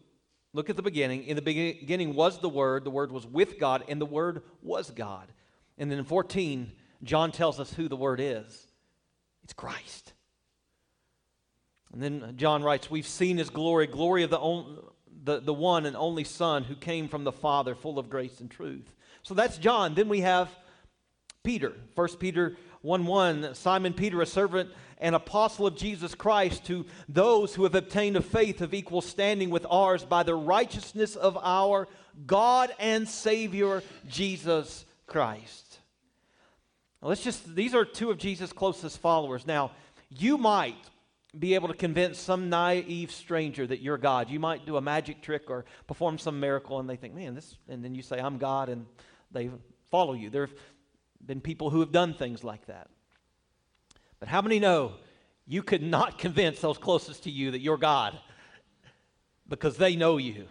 look 0.52 0.70
at 0.70 0.76
the 0.76 0.82
beginning. 0.82 1.24
In 1.24 1.34
the 1.34 1.42
beginning 1.42 2.14
was 2.14 2.38
the 2.38 2.48
Word, 2.48 2.84
the 2.84 2.90
Word 2.90 3.10
was 3.10 3.26
with 3.26 3.58
God, 3.58 3.82
and 3.88 4.00
the 4.00 4.06
Word 4.06 4.42
was 4.62 4.90
God. 4.90 5.26
And 5.78 5.90
then 5.90 5.98
in 5.98 6.04
14, 6.04 6.72
John 7.02 7.32
tells 7.32 7.60
us 7.60 7.72
who 7.72 7.88
the 7.88 7.96
Word 7.96 8.20
is 8.20 8.66
it's 9.44 9.52
Christ. 9.52 10.12
And 11.92 12.02
then 12.02 12.34
John 12.36 12.62
writes, 12.62 12.90
We've 12.90 13.06
seen 13.06 13.38
his 13.38 13.48
glory, 13.48 13.86
glory 13.86 14.22
of 14.22 14.30
the, 14.30 14.38
only, 14.38 14.82
the, 15.24 15.40
the 15.40 15.54
one 15.54 15.86
and 15.86 15.96
only 15.96 16.24
Son 16.24 16.64
who 16.64 16.74
came 16.74 17.08
from 17.08 17.24
the 17.24 17.32
Father, 17.32 17.74
full 17.74 17.98
of 17.98 18.10
grace 18.10 18.40
and 18.40 18.50
truth. 18.50 18.92
So 19.22 19.34
that's 19.34 19.56
John. 19.56 19.94
Then 19.94 20.08
we 20.08 20.20
have 20.20 20.50
Peter. 21.42 21.72
1 21.94 22.08
Peter 22.16 22.56
1 22.82 23.06
1. 23.06 23.54
Simon 23.54 23.94
Peter, 23.94 24.20
a 24.20 24.26
servant 24.26 24.70
and 24.98 25.14
apostle 25.14 25.66
of 25.66 25.76
Jesus 25.76 26.14
Christ, 26.14 26.66
to 26.66 26.84
those 27.08 27.54
who 27.54 27.62
have 27.62 27.74
obtained 27.74 28.16
a 28.16 28.22
faith 28.22 28.60
of 28.60 28.74
equal 28.74 29.00
standing 29.00 29.48
with 29.48 29.64
ours 29.70 30.04
by 30.04 30.22
the 30.22 30.34
righteousness 30.34 31.16
of 31.16 31.38
our 31.40 31.88
God 32.26 32.70
and 32.78 33.08
Savior, 33.08 33.82
Jesus 34.08 34.84
Christ. 35.06 35.67
Now 37.02 37.08
let's 37.08 37.22
just, 37.22 37.54
these 37.54 37.74
are 37.74 37.84
two 37.84 38.10
of 38.10 38.18
Jesus' 38.18 38.52
closest 38.52 38.98
followers. 38.98 39.46
Now, 39.46 39.72
you 40.10 40.38
might 40.38 40.76
be 41.38 41.54
able 41.54 41.68
to 41.68 41.74
convince 41.74 42.18
some 42.18 42.48
naive 42.48 43.10
stranger 43.10 43.66
that 43.66 43.80
you're 43.80 43.98
God. 43.98 44.30
You 44.30 44.40
might 44.40 44.64
do 44.64 44.76
a 44.76 44.80
magic 44.80 45.20
trick 45.20 45.50
or 45.50 45.64
perform 45.86 46.18
some 46.18 46.40
miracle, 46.40 46.80
and 46.80 46.88
they 46.88 46.96
think, 46.96 47.14
man, 47.14 47.34
this, 47.34 47.56
and 47.68 47.84
then 47.84 47.94
you 47.94 48.02
say, 48.02 48.18
I'm 48.18 48.38
God, 48.38 48.68
and 48.68 48.86
they 49.30 49.50
follow 49.90 50.14
you. 50.14 50.30
There 50.30 50.46
have 50.46 50.54
been 51.24 51.40
people 51.40 51.70
who 51.70 51.80
have 51.80 51.92
done 51.92 52.14
things 52.14 52.42
like 52.42 52.66
that. 52.66 52.88
But 54.20 54.28
how 54.28 54.40
many 54.40 54.58
know 54.58 54.94
you 55.46 55.62
could 55.62 55.82
not 55.82 56.18
convince 56.18 56.60
those 56.60 56.78
closest 56.78 57.24
to 57.24 57.30
you 57.30 57.50
that 57.50 57.60
you're 57.60 57.76
God 57.76 58.18
because 59.48 59.76
they 59.76 59.96
know 59.96 60.16
you? 60.16 60.46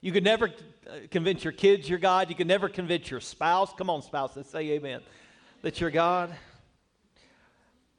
You 0.00 0.12
could 0.12 0.24
never 0.24 0.46
uh, 0.46 0.98
convince 1.10 1.42
your 1.42 1.52
kids 1.52 1.88
you're 1.88 1.98
God. 1.98 2.28
You 2.28 2.36
could 2.36 2.46
never 2.46 2.68
convince 2.68 3.10
your 3.10 3.20
spouse. 3.20 3.72
Come 3.76 3.90
on, 3.90 4.02
spouses, 4.02 4.46
say 4.46 4.70
amen. 4.70 5.00
That 5.68 5.82
you're 5.82 5.90
God. 5.90 6.34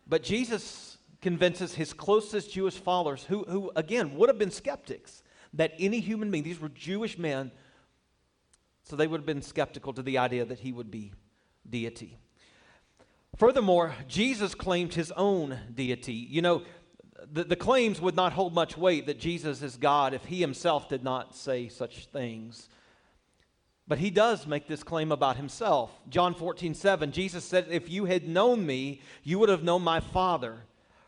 But 0.07 0.23
Jesus 0.23 0.97
convinces 1.21 1.75
his 1.75 1.93
closest 1.93 2.51
Jewish 2.51 2.73
followers, 2.73 3.25
who, 3.25 3.43
who 3.43 3.71
again 3.75 4.15
would 4.15 4.27
have 4.27 4.39
been 4.39 4.49
skeptics, 4.49 5.21
that 5.53 5.73
any 5.77 5.99
human 5.99 6.31
being, 6.31 6.43
these 6.43 6.59
were 6.59 6.69
Jewish 6.69 7.19
men, 7.19 7.51
so 8.81 8.95
they 8.95 9.05
would 9.05 9.19
have 9.19 9.27
been 9.27 9.43
skeptical 9.43 9.93
to 9.93 10.01
the 10.01 10.17
idea 10.17 10.45
that 10.45 10.61
he 10.61 10.71
would 10.71 10.89
be 10.89 11.11
deity. 11.69 12.17
Furthermore, 13.37 13.93
Jesus 14.07 14.55
claimed 14.55 14.95
his 14.95 15.11
own 15.11 15.55
deity. 15.71 16.13
You 16.13 16.41
know, 16.41 16.63
the, 17.31 17.43
the 17.43 17.55
claims 17.55 18.01
would 18.01 18.15
not 18.15 18.33
hold 18.33 18.55
much 18.55 18.77
weight 18.77 19.05
that 19.05 19.19
Jesus 19.19 19.61
is 19.61 19.77
God 19.77 20.15
if 20.15 20.25
he 20.25 20.41
himself 20.41 20.89
did 20.89 21.03
not 21.03 21.35
say 21.35 21.67
such 21.67 22.07
things. 22.07 22.67
But 23.89 23.97
he 23.97 24.11
does 24.11 24.45
make 24.45 24.67
this 24.67 24.83
claim 24.83 25.11
about 25.11 25.35
himself. 25.35 25.91
John 26.09 26.35
14, 26.35 26.75
7, 26.75 27.11
Jesus 27.11 27.43
said, 27.43 27.65
If 27.71 27.89
you 27.89 28.05
had 28.05 28.27
known 28.27 28.63
me, 28.63 29.01
you 29.23 29.39
would 29.39 29.49
have 29.49 29.63
known 29.63 29.81
my 29.81 29.99
Father. 29.99 30.59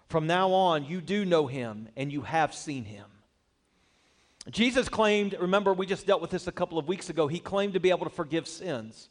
From 0.07 0.25
now 0.25 0.51
on, 0.51 0.83
you 0.85 0.99
do 0.99 1.23
know 1.23 1.45
him 1.45 1.89
and 1.95 2.11
you 2.11 2.23
have 2.23 2.55
seen 2.55 2.83
him. 2.83 3.05
Jesus 4.49 4.89
claimed, 4.89 5.37
remember, 5.39 5.73
we 5.73 5.85
just 5.85 6.07
dealt 6.07 6.21
with 6.21 6.31
this 6.31 6.47
a 6.47 6.51
couple 6.51 6.79
of 6.79 6.87
weeks 6.87 7.11
ago, 7.11 7.27
he 7.27 7.39
claimed 7.39 7.73
to 7.73 7.79
be 7.79 7.91
able 7.91 8.05
to 8.05 8.09
forgive 8.09 8.47
sins. 8.47 9.09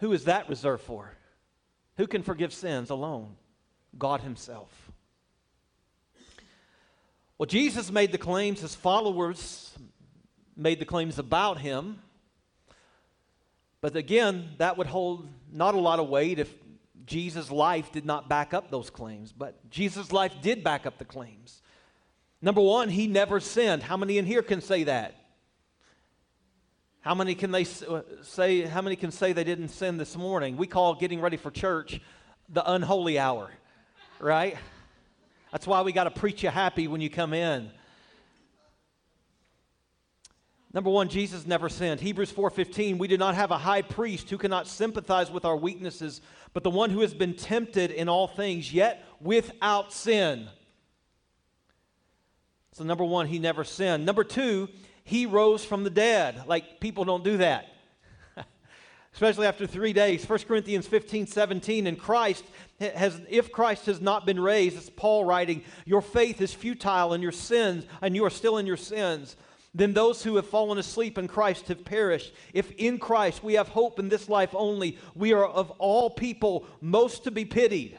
Who 0.00 0.12
is 0.12 0.24
that 0.24 0.48
reserved 0.48 0.82
for? 0.82 1.12
Who 1.98 2.08
can 2.08 2.24
forgive 2.24 2.52
sins 2.52 2.90
alone? 2.90 3.36
God 3.96 4.22
Himself. 4.22 4.90
Well, 7.38 7.46
Jesus 7.46 7.92
made 7.92 8.10
the 8.10 8.18
claims, 8.18 8.60
His 8.60 8.74
followers 8.74 9.72
made 10.58 10.80
the 10.80 10.84
claims 10.84 11.18
about 11.18 11.58
Him. 11.58 12.00
But 13.80 13.96
again, 13.96 14.50
that 14.58 14.76
would 14.76 14.88
hold 14.88 15.28
not 15.52 15.74
a 15.74 15.78
lot 15.78 16.00
of 16.00 16.08
weight 16.08 16.38
if 16.38 16.52
Jesus' 17.06 17.50
life 17.50 17.92
did 17.92 18.04
not 18.04 18.28
back 18.28 18.52
up 18.52 18.70
those 18.70 18.90
claims. 18.90 19.32
But 19.32 19.70
Jesus' 19.70 20.12
life 20.12 20.34
did 20.42 20.64
back 20.64 20.84
up 20.84 20.98
the 20.98 21.04
claims. 21.04 21.62
Number 22.42 22.60
one, 22.60 22.88
he 22.88 23.06
never 23.06 23.40
sinned. 23.40 23.82
How 23.82 23.96
many 23.96 24.18
in 24.18 24.26
here 24.26 24.42
can 24.42 24.60
say 24.60 24.84
that? 24.84 25.14
How 27.00 27.14
many 27.14 27.34
can 27.34 27.52
they 27.52 27.64
uh, 27.88 28.02
say? 28.22 28.62
How 28.62 28.82
many 28.82 28.96
can 28.96 29.10
say 29.10 29.32
they 29.32 29.44
didn't 29.44 29.68
sin 29.68 29.96
this 29.96 30.16
morning? 30.16 30.56
We 30.56 30.66
call 30.66 30.94
getting 30.94 31.20
ready 31.20 31.36
for 31.36 31.50
church 31.50 32.00
the 32.48 32.70
unholy 32.70 33.18
hour, 33.18 33.50
right? 34.20 34.56
That's 35.52 35.66
why 35.66 35.82
we 35.82 35.92
got 35.92 36.04
to 36.04 36.10
preach 36.10 36.42
you 36.42 36.50
happy 36.50 36.88
when 36.88 37.00
you 37.00 37.08
come 37.08 37.32
in. 37.32 37.70
Number 40.74 40.90
one, 40.90 41.08
Jesus 41.08 41.46
never 41.46 41.68
sinned. 41.68 42.00
Hebrews 42.00 42.30
4:15, 42.30 42.98
we 42.98 43.08
do 43.08 43.16
not 43.16 43.34
have 43.34 43.50
a 43.50 43.58
high 43.58 43.82
priest 43.82 44.28
who 44.28 44.36
cannot 44.36 44.66
sympathize 44.66 45.30
with 45.30 45.44
our 45.44 45.56
weaknesses, 45.56 46.20
but 46.52 46.62
the 46.62 46.70
one 46.70 46.90
who 46.90 47.00
has 47.00 47.14
been 47.14 47.34
tempted 47.34 47.90
in 47.90 48.08
all 48.08 48.28
things, 48.28 48.72
yet 48.72 49.04
without 49.20 49.92
sin. 49.92 50.48
So 52.72 52.84
number 52.84 53.04
one, 53.04 53.26
he 53.26 53.38
never 53.38 53.64
sinned. 53.64 54.04
Number 54.04 54.24
two, 54.24 54.68
he 55.04 55.24
rose 55.24 55.64
from 55.64 55.84
the 55.84 55.90
dead. 55.90 56.46
Like 56.46 56.80
people 56.80 57.04
don't 57.06 57.24
do 57.24 57.38
that. 57.38 57.66
Especially 59.14 59.46
after 59.46 59.66
three 59.66 59.94
days. 59.94 60.28
1 60.28 60.38
Corinthians 60.40 60.86
15, 60.86 61.26
17. 61.26 61.86
And 61.86 61.98
Christ 61.98 62.44
has, 62.78 63.20
if 63.30 63.50
Christ 63.50 63.86
has 63.86 64.02
not 64.02 64.26
been 64.26 64.38
raised, 64.38 64.76
it's 64.76 64.90
Paul 64.90 65.24
writing, 65.24 65.64
your 65.86 66.02
faith 66.02 66.42
is 66.42 66.52
futile 66.52 67.14
and 67.14 67.22
your 67.22 67.32
sins, 67.32 67.86
and 68.02 68.14
you 68.14 68.24
are 68.26 68.30
still 68.30 68.58
in 68.58 68.66
your 68.66 68.76
sins 68.76 69.34
then 69.74 69.92
those 69.92 70.22
who 70.22 70.36
have 70.36 70.46
fallen 70.46 70.78
asleep 70.78 71.18
in 71.18 71.28
Christ 71.28 71.68
have 71.68 71.84
perished. 71.84 72.32
If 72.52 72.70
in 72.72 72.98
Christ 72.98 73.44
we 73.44 73.54
have 73.54 73.68
hope 73.68 73.98
in 73.98 74.08
this 74.08 74.28
life 74.28 74.54
only, 74.54 74.98
we 75.14 75.32
are 75.32 75.46
of 75.46 75.70
all 75.72 76.10
people 76.10 76.66
most 76.80 77.24
to 77.24 77.30
be 77.30 77.44
pitied. 77.44 77.98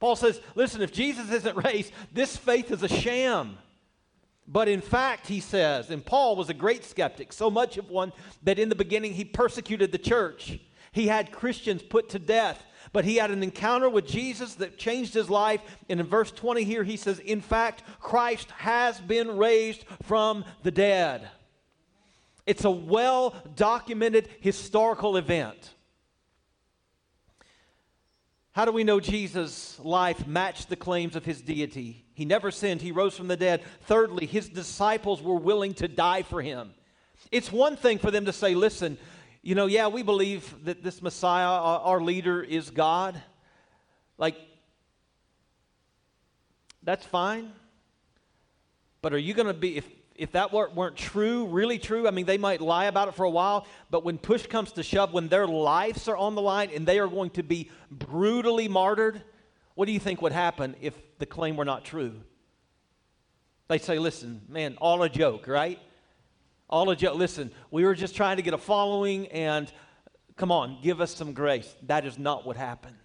Paul 0.00 0.16
says, 0.16 0.40
listen, 0.54 0.80
if 0.80 0.92
Jesus 0.92 1.30
isn't 1.30 1.64
raised, 1.64 1.92
this 2.12 2.36
faith 2.36 2.70
is 2.70 2.82
a 2.82 2.88
sham. 2.88 3.58
But 4.46 4.68
in 4.68 4.80
fact, 4.80 5.26
he 5.26 5.40
says, 5.40 5.90
and 5.90 6.04
Paul 6.04 6.36
was 6.36 6.48
a 6.48 6.54
great 6.54 6.84
skeptic, 6.84 7.32
so 7.32 7.50
much 7.50 7.76
of 7.76 7.90
one 7.90 8.12
that 8.44 8.58
in 8.58 8.68
the 8.68 8.74
beginning 8.74 9.14
he 9.14 9.24
persecuted 9.24 9.92
the 9.92 9.98
church. 9.98 10.58
He 10.92 11.08
had 11.08 11.32
Christians 11.32 11.82
put 11.82 12.08
to 12.10 12.18
death. 12.18 12.62
But 12.92 13.04
he 13.04 13.16
had 13.16 13.30
an 13.30 13.42
encounter 13.42 13.88
with 13.88 14.06
Jesus 14.06 14.54
that 14.56 14.78
changed 14.78 15.14
his 15.14 15.28
life. 15.28 15.60
And 15.88 16.00
in 16.00 16.06
verse 16.06 16.30
20 16.30 16.64
here, 16.64 16.84
he 16.84 16.96
says, 16.96 17.18
In 17.18 17.40
fact, 17.40 17.82
Christ 18.00 18.50
has 18.52 19.00
been 19.00 19.36
raised 19.36 19.84
from 20.02 20.44
the 20.62 20.70
dead. 20.70 21.28
It's 22.46 22.64
a 22.64 22.70
well 22.70 23.34
documented 23.56 24.28
historical 24.40 25.16
event. 25.16 25.74
How 28.52 28.64
do 28.64 28.72
we 28.72 28.82
know 28.84 28.98
Jesus' 28.98 29.78
life 29.78 30.26
matched 30.26 30.68
the 30.68 30.74
claims 30.74 31.14
of 31.14 31.24
his 31.24 31.40
deity? 31.40 32.04
He 32.14 32.24
never 32.24 32.50
sinned, 32.50 32.82
he 32.82 32.90
rose 32.90 33.16
from 33.16 33.28
the 33.28 33.36
dead. 33.36 33.62
Thirdly, 33.82 34.26
his 34.26 34.48
disciples 34.48 35.22
were 35.22 35.36
willing 35.36 35.74
to 35.74 35.86
die 35.86 36.22
for 36.22 36.42
him. 36.42 36.72
It's 37.30 37.52
one 37.52 37.76
thing 37.76 37.98
for 37.98 38.10
them 38.10 38.24
to 38.24 38.32
say, 38.32 38.54
Listen, 38.54 38.98
you 39.48 39.54
know, 39.54 39.64
yeah, 39.64 39.88
we 39.88 40.02
believe 40.02 40.54
that 40.66 40.82
this 40.82 41.00
Messiah, 41.00 41.46
our 41.46 42.02
leader, 42.02 42.42
is 42.42 42.68
God. 42.68 43.18
Like, 44.18 44.36
that's 46.82 47.06
fine. 47.06 47.52
But 49.00 49.14
are 49.14 49.18
you 49.18 49.32
going 49.32 49.46
to 49.46 49.54
be, 49.54 49.78
if, 49.78 49.88
if 50.14 50.32
that 50.32 50.52
weren't 50.52 50.96
true, 50.96 51.46
really 51.46 51.78
true, 51.78 52.06
I 52.06 52.10
mean, 52.10 52.26
they 52.26 52.36
might 52.36 52.60
lie 52.60 52.84
about 52.84 53.08
it 53.08 53.14
for 53.14 53.24
a 53.24 53.30
while, 53.30 53.66
but 53.88 54.04
when 54.04 54.18
push 54.18 54.44
comes 54.46 54.72
to 54.72 54.82
shove, 54.82 55.14
when 55.14 55.28
their 55.28 55.46
lives 55.46 56.08
are 56.08 56.16
on 56.18 56.34
the 56.34 56.42
line 56.42 56.68
and 56.74 56.86
they 56.86 56.98
are 56.98 57.08
going 57.08 57.30
to 57.30 57.42
be 57.42 57.70
brutally 57.90 58.68
martyred, 58.68 59.22
what 59.76 59.86
do 59.86 59.92
you 59.92 60.00
think 60.00 60.20
would 60.20 60.32
happen 60.32 60.76
if 60.82 60.92
the 61.20 61.24
claim 61.24 61.56
were 61.56 61.64
not 61.64 61.86
true? 61.86 62.12
They 63.68 63.78
say, 63.78 63.98
listen, 63.98 64.42
man, 64.46 64.76
all 64.78 65.02
a 65.02 65.08
joke, 65.08 65.48
right? 65.48 65.78
All 66.68 66.90
of 66.90 67.00
you, 67.00 67.10
listen, 67.10 67.50
we 67.70 67.84
were 67.84 67.94
just 67.94 68.14
trying 68.14 68.36
to 68.36 68.42
get 68.42 68.54
a 68.54 68.58
following, 68.58 69.26
and 69.28 69.72
come 70.36 70.52
on, 70.52 70.78
give 70.82 71.00
us 71.00 71.14
some 71.14 71.32
grace. 71.32 71.74
That 71.86 72.04
is 72.04 72.18
not 72.18 72.46
what 72.46 72.56
happened. 72.56 72.96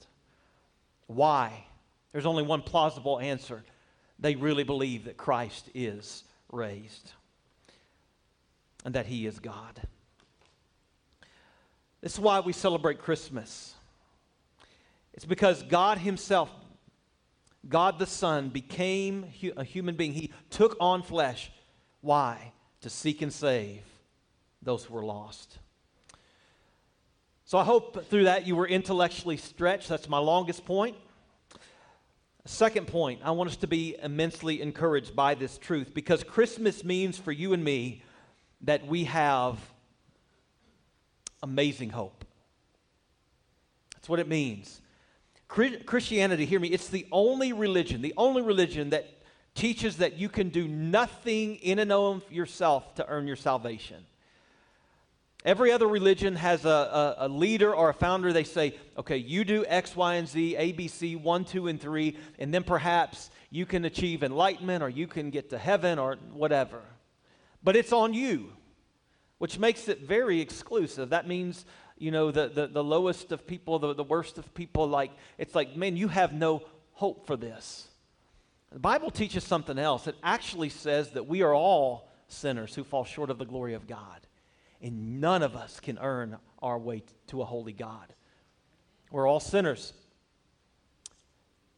Why? 1.08 1.66
There's 2.12 2.26
only 2.26 2.44
one 2.44 2.62
plausible 2.62 3.20
answer. 3.20 3.64
They 4.20 4.36
really 4.36 4.64
believe 4.64 5.06
that 5.06 5.18
Christ 5.18 5.70
is 5.74 6.24
raised 6.52 7.12
and 8.86 8.96
that 8.96 9.06
he 9.06 9.26
is 9.26 9.40
God. 9.40 9.82
This 12.02 12.14
is 12.14 12.20
why 12.20 12.42
we 12.42 12.52
celebrate 12.52 13.00
Christmas. 13.00 13.74
It's 15.14 15.26
because 15.26 15.64
God 15.64 15.98
Himself, 15.98 16.52
God 17.68 17.98
the 17.98 18.06
Son, 18.06 18.50
became 18.50 19.26
a 19.56 19.64
human 19.64 19.96
being. 19.96 20.12
He 20.12 20.32
took 20.50 20.76
on 20.82 21.02
flesh. 21.02 21.50
Why? 22.02 22.52
To 22.84 22.90
seek 22.90 23.22
and 23.22 23.34
save 23.34 23.82
those 24.62 24.86
who 24.86 24.94
were 24.94 25.04
lost. 25.04 25.58
So 27.46 27.58
I 27.58 27.64
hope 27.64 28.06
through 28.10 28.26
that 28.26 28.48
you 28.48 28.56
were 28.56 28.68
intellectually 28.68 29.38
stretched. 29.38 29.90
That's 29.90 30.08
my 30.08 30.18
longest 30.20 30.66
point. 30.66 30.96
Second 32.46 32.88
point, 32.88 33.22
I 33.24 33.32
want 33.32 33.50
us 33.50 33.56
to 33.58 33.68
be 33.68 33.96
immensely 34.02 34.62
encouraged 34.62 35.16
by 35.16 35.34
this 35.34 35.58
truth 35.58 35.94
because 35.94 36.24
Christmas 36.24 36.84
means 36.84 37.18
for 37.18 37.32
you 37.32 37.54
and 37.54 37.64
me 37.64 38.04
that 38.62 38.86
we 38.86 39.06
have 39.06 39.60
amazing 41.42 41.90
hope. 41.90 42.26
That's 43.96 44.10
what 44.10 44.20
it 44.20 44.28
means. 44.28 44.82
Christianity, 45.48 46.46
hear 46.46 46.60
me, 46.60 46.70
it's 46.70 46.90
the 46.90 47.06
only 47.12 47.54
religion, 47.54 48.02
the 48.02 48.14
only 48.18 48.42
religion 48.42 48.90
that 48.90 49.13
teaches 49.56 49.98
that 49.98 50.18
you 50.18 50.30
can 50.30 50.50
do 50.50 50.68
nothing 50.68 51.56
in 51.58 51.80
and 51.80 51.92
of 51.92 52.30
yourself 52.32 52.96
to 52.96 53.08
earn 53.08 53.28
your 53.28 53.36
salvation. 53.36 54.04
Every 55.46 55.74
other 55.74 55.88
religion 55.88 56.38
has 56.38 56.64
a, 56.64 56.70
a, 56.70 57.16
a, 57.26 57.28
leader 57.28 57.76
or 57.76 57.90
a 57.90 57.94
founder. 57.94 58.32
They 58.32 58.46
say, 58.46 58.76
okay, 58.98 59.18
you 59.18 59.44
do 59.44 59.66
X, 59.68 59.94
Y, 59.94 60.16
and 60.16 60.28
Z, 60.28 60.56
A, 60.56 60.72
B, 60.72 60.88
C, 60.88 61.18
1, 61.18 61.46
2, 61.46 61.68
and 61.68 61.82
3, 61.82 62.18
and 62.40 62.54
then 62.54 62.64
perhaps 62.64 63.30
you 63.50 63.66
can 63.66 63.84
achieve 63.84 64.24
enlightenment 64.24 64.82
or 64.82 64.90
you 64.90 65.06
can 65.06 65.32
get 65.32 65.50
to 65.50 65.58
heaven 65.58 66.00
or 66.00 66.16
whatever. 66.32 66.82
But 67.62 67.76
it's 67.76 67.92
on 67.92 68.14
you, 68.14 68.54
which 69.38 69.60
makes 69.60 69.90
it 69.90 70.02
very 70.02 70.40
exclusive. 70.40 71.10
That 71.10 71.28
means, 71.28 71.66
you 71.98 72.12
know, 72.12 72.32
the, 72.32 72.48
the, 72.48 72.68
the 72.68 72.84
lowest 72.84 73.34
of 73.34 73.46
people, 73.46 73.80
the, 73.80 73.94
the 73.94 74.04
worst 74.04 74.38
of 74.38 74.54
people, 74.54 74.88
like, 74.88 75.12
it's 75.38 75.54
like, 75.54 75.76
man, 75.76 75.98
you 75.98 76.08
have 76.08 76.32
no 76.32 76.64
hope 76.94 77.28
for 77.28 77.36
this. 77.36 77.90
The 78.74 78.80
Bible 78.80 79.12
teaches 79.12 79.44
something 79.44 79.78
else. 79.78 80.08
It 80.08 80.16
actually 80.24 80.70
says 80.70 81.12
that 81.12 81.28
we 81.28 81.44
are 81.44 81.54
all 81.54 82.10
sinners 82.28 82.74
who 82.74 82.84
fall 82.84 83.06
short 83.06 83.30
of 83.30 83.38
the 83.38 83.46
glory 83.46 83.76
of 83.76 83.88
God. 83.88 84.20
And 84.82 85.22
none 85.22 85.44
of 85.44 85.56
us 85.56 85.80
can 85.80 86.00
earn 86.00 86.38
our 86.60 86.80
way 86.80 87.04
to 87.28 87.42
a 87.44 87.46
holy 87.46 87.72
God. 87.72 88.14
We're 89.12 89.28
all 89.28 89.40
sinners. 89.40 89.94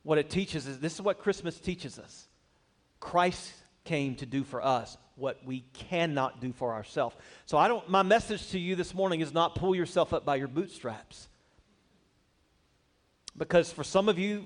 What 0.04 0.18
it 0.18 0.30
teaches 0.30 0.68
is 0.68 0.80
this 0.80 0.94
is 0.96 1.02
what 1.02 1.20
Christmas 1.20 1.60
teaches 1.60 2.00
us 2.00 2.28
Christ 3.02 3.52
came 3.84 4.16
to 4.16 4.26
do 4.26 4.44
for 4.44 4.64
us 4.64 4.98
what 5.16 5.46
we 5.46 5.66
cannot 5.74 6.40
do 6.40 6.54
for 6.54 6.74
ourselves. 6.74 7.16
So 7.46 7.58
I 7.58 7.68
don't 7.68 7.88
my 7.90 8.04
message 8.04 8.50
to 8.52 8.60
you 8.60 8.76
this 8.76 8.94
morning 8.94 9.20
is 9.20 9.34
not 9.34 9.56
pull 9.56 9.76
yourself 9.76 10.14
up 10.14 10.26
by 10.26 10.38
your 10.38 10.48
bootstraps. 10.48 11.28
Because 13.38 13.72
for 13.72 13.84
some 13.84 14.08
of 14.08 14.18
you 14.18 14.46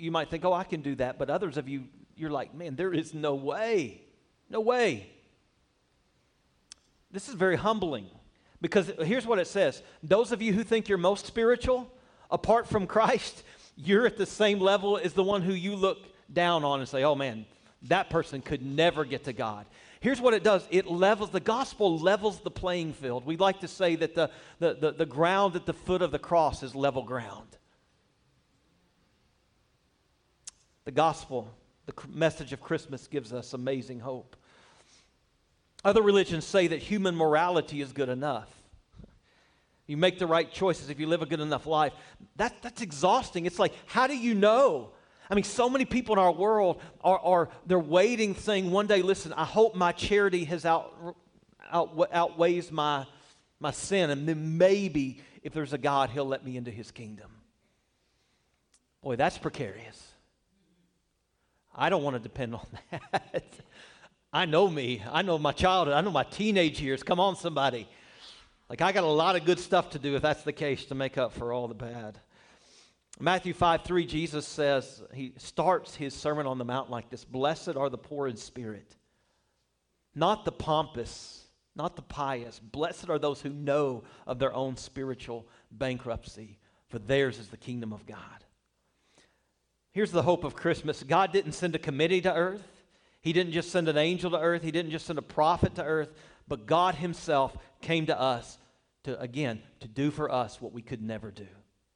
you 0.00 0.10
might 0.10 0.28
think, 0.28 0.44
oh, 0.44 0.52
I 0.52 0.64
can 0.64 0.80
do 0.80 0.94
that. 0.96 1.18
But 1.18 1.30
others 1.30 1.56
of 1.56 1.68
you, 1.68 1.84
you're 2.16 2.30
like, 2.30 2.54
man, 2.54 2.76
there 2.76 2.92
is 2.92 3.14
no 3.14 3.34
way. 3.34 4.02
No 4.48 4.60
way. 4.60 5.10
This 7.10 7.28
is 7.28 7.34
very 7.34 7.56
humbling 7.56 8.06
because 8.60 8.92
here's 9.02 9.26
what 9.26 9.38
it 9.38 9.46
says 9.46 9.82
those 10.02 10.32
of 10.32 10.42
you 10.42 10.52
who 10.52 10.62
think 10.62 10.88
you're 10.88 10.98
most 10.98 11.26
spiritual, 11.26 11.92
apart 12.30 12.68
from 12.68 12.86
Christ, 12.86 13.42
you're 13.76 14.06
at 14.06 14.16
the 14.16 14.26
same 14.26 14.60
level 14.60 14.98
as 14.98 15.12
the 15.12 15.24
one 15.24 15.42
who 15.42 15.52
you 15.52 15.74
look 15.74 15.98
down 16.32 16.64
on 16.64 16.80
and 16.80 16.88
say, 16.88 17.02
oh 17.02 17.14
man, 17.14 17.46
that 17.82 18.10
person 18.10 18.42
could 18.42 18.62
never 18.62 19.04
get 19.04 19.24
to 19.24 19.32
God. 19.32 19.66
Here's 20.00 20.20
what 20.20 20.32
it 20.32 20.42
does 20.42 20.66
it 20.70 20.86
levels, 20.86 21.30
the 21.30 21.40
gospel 21.40 21.98
levels 21.98 22.40
the 22.40 22.50
playing 22.50 22.94
field. 22.94 23.26
We 23.26 23.36
like 23.36 23.60
to 23.60 23.68
say 23.68 23.96
that 23.96 24.14
the, 24.14 24.30
the, 24.58 24.74
the, 24.74 24.92
the 24.92 25.06
ground 25.06 25.56
at 25.56 25.66
the 25.66 25.74
foot 25.74 26.02
of 26.02 26.10
the 26.10 26.18
cross 26.18 26.62
is 26.62 26.74
level 26.74 27.02
ground. 27.02 27.56
The 30.84 30.90
gospel, 30.90 31.52
the 31.86 31.94
message 32.08 32.52
of 32.52 32.60
Christmas 32.60 33.06
gives 33.06 33.32
us 33.32 33.52
amazing 33.52 34.00
hope. 34.00 34.36
Other 35.84 36.02
religions 36.02 36.44
say 36.44 36.66
that 36.68 36.78
human 36.78 37.14
morality 37.16 37.80
is 37.80 37.92
good 37.92 38.08
enough. 38.08 38.48
you 39.86 39.96
make 39.96 40.18
the 40.18 40.26
right 40.26 40.50
choices, 40.52 40.88
if 40.88 41.00
you 41.00 41.06
live 41.06 41.22
a 41.22 41.26
good 41.26 41.40
enough 41.40 41.66
life. 41.66 41.92
That, 42.36 42.54
that's 42.62 42.80
exhausting. 42.80 43.46
It's 43.46 43.58
like, 43.58 43.72
how 43.86 44.06
do 44.06 44.16
you 44.16 44.34
know? 44.34 44.92
I 45.30 45.34
mean, 45.34 45.44
so 45.44 45.70
many 45.70 45.84
people 45.84 46.14
in 46.14 46.18
our 46.18 46.32
world 46.32 46.80
are, 47.02 47.18
are 47.18 47.48
they're 47.66 47.78
waiting, 47.78 48.34
saying 48.34 48.70
one 48.70 48.86
day, 48.86 49.02
listen, 49.02 49.32
I 49.32 49.44
hope 49.44 49.74
my 49.74 49.92
charity 49.92 50.44
has 50.44 50.64
out, 50.64 51.16
out, 51.70 52.08
outweighs 52.12 52.70
my, 52.70 53.06
my 53.58 53.70
sin, 53.70 54.10
and 54.10 54.28
then 54.28 54.58
maybe 54.58 55.22
if 55.42 55.52
there's 55.52 55.72
a 55.72 55.78
God, 55.78 56.10
he'll 56.10 56.26
let 56.26 56.44
me 56.44 56.56
into 56.56 56.70
his 56.70 56.90
kingdom. 56.90 57.30
Boy, 59.02 59.16
that's 59.16 59.38
precarious. 59.38 60.12
I 61.74 61.88
don't 61.90 62.02
want 62.02 62.16
to 62.16 62.20
depend 62.20 62.54
on 62.54 62.66
that. 63.12 63.44
I 64.32 64.46
know 64.46 64.68
me. 64.68 65.02
I 65.10 65.22
know 65.22 65.38
my 65.38 65.52
childhood. 65.52 65.94
I 65.94 66.00
know 66.00 66.10
my 66.10 66.24
teenage 66.24 66.80
years. 66.80 67.02
Come 67.02 67.18
on, 67.18 67.36
somebody. 67.36 67.88
Like, 68.68 68.82
I 68.82 68.92
got 68.92 69.02
a 69.02 69.08
lot 69.08 69.34
of 69.34 69.44
good 69.44 69.58
stuff 69.58 69.90
to 69.90 69.98
do 69.98 70.14
if 70.14 70.22
that's 70.22 70.42
the 70.44 70.52
case 70.52 70.84
to 70.86 70.94
make 70.94 71.18
up 71.18 71.32
for 71.32 71.52
all 71.52 71.66
the 71.66 71.74
bad. 71.74 72.20
Matthew 73.18 73.52
5 73.52 73.82
3, 73.82 74.06
Jesus 74.06 74.46
says, 74.46 75.02
he 75.12 75.32
starts 75.36 75.94
his 75.94 76.14
Sermon 76.14 76.46
on 76.46 76.58
the 76.58 76.64
Mount 76.64 76.90
like 76.90 77.10
this 77.10 77.24
Blessed 77.24 77.76
are 77.76 77.90
the 77.90 77.98
poor 77.98 78.28
in 78.28 78.36
spirit, 78.36 78.96
not 80.14 80.44
the 80.44 80.52
pompous, 80.52 81.44
not 81.74 81.96
the 81.96 82.02
pious. 82.02 82.60
Blessed 82.60 83.10
are 83.10 83.18
those 83.18 83.42
who 83.42 83.50
know 83.50 84.04
of 84.26 84.38
their 84.38 84.54
own 84.54 84.76
spiritual 84.76 85.48
bankruptcy, 85.72 86.58
for 86.88 86.98
theirs 86.98 87.38
is 87.38 87.48
the 87.48 87.56
kingdom 87.56 87.92
of 87.92 88.06
God. 88.06 88.44
Here's 89.92 90.12
the 90.12 90.22
hope 90.22 90.44
of 90.44 90.54
Christmas 90.54 91.02
God 91.02 91.32
didn't 91.32 91.52
send 91.52 91.74
a 91.74 91.78
committee 91.78 92.20
to 92.22 92.34
earth, 92.34 92.66
He 93.20 93.32
didn't 93.32 93.52
just 93.52 93.70
send 93.70 93.88
an 93.88 93.96
angel 93.96 94.30
to 94.30 94.40
earth, 94.40 94.62
He 94.62 94.70
didn't 94.70 94.92
just 94.92 95.06
send 95.06 95.18
a 95.18 95.22
prophet 95.22 95.74
to 95.76 95.84
earth, 95.84 96.10
but 96.48 96.66
God 96.66 96.94
Himself 96.96 97.56
came 97.80 98.06
to 98.06 98.18
us 98.18 98.58
to, 99.04 99.18
again, 99.20 99.62
to 99.80 99.88
do 99.88 100.10
for 100.10 100.30
us 100.30 100.60
what 100.60 100.72
we 100.72 100.82
could 100.82 101.02
never 101.02 101.30
do 101.30 101.46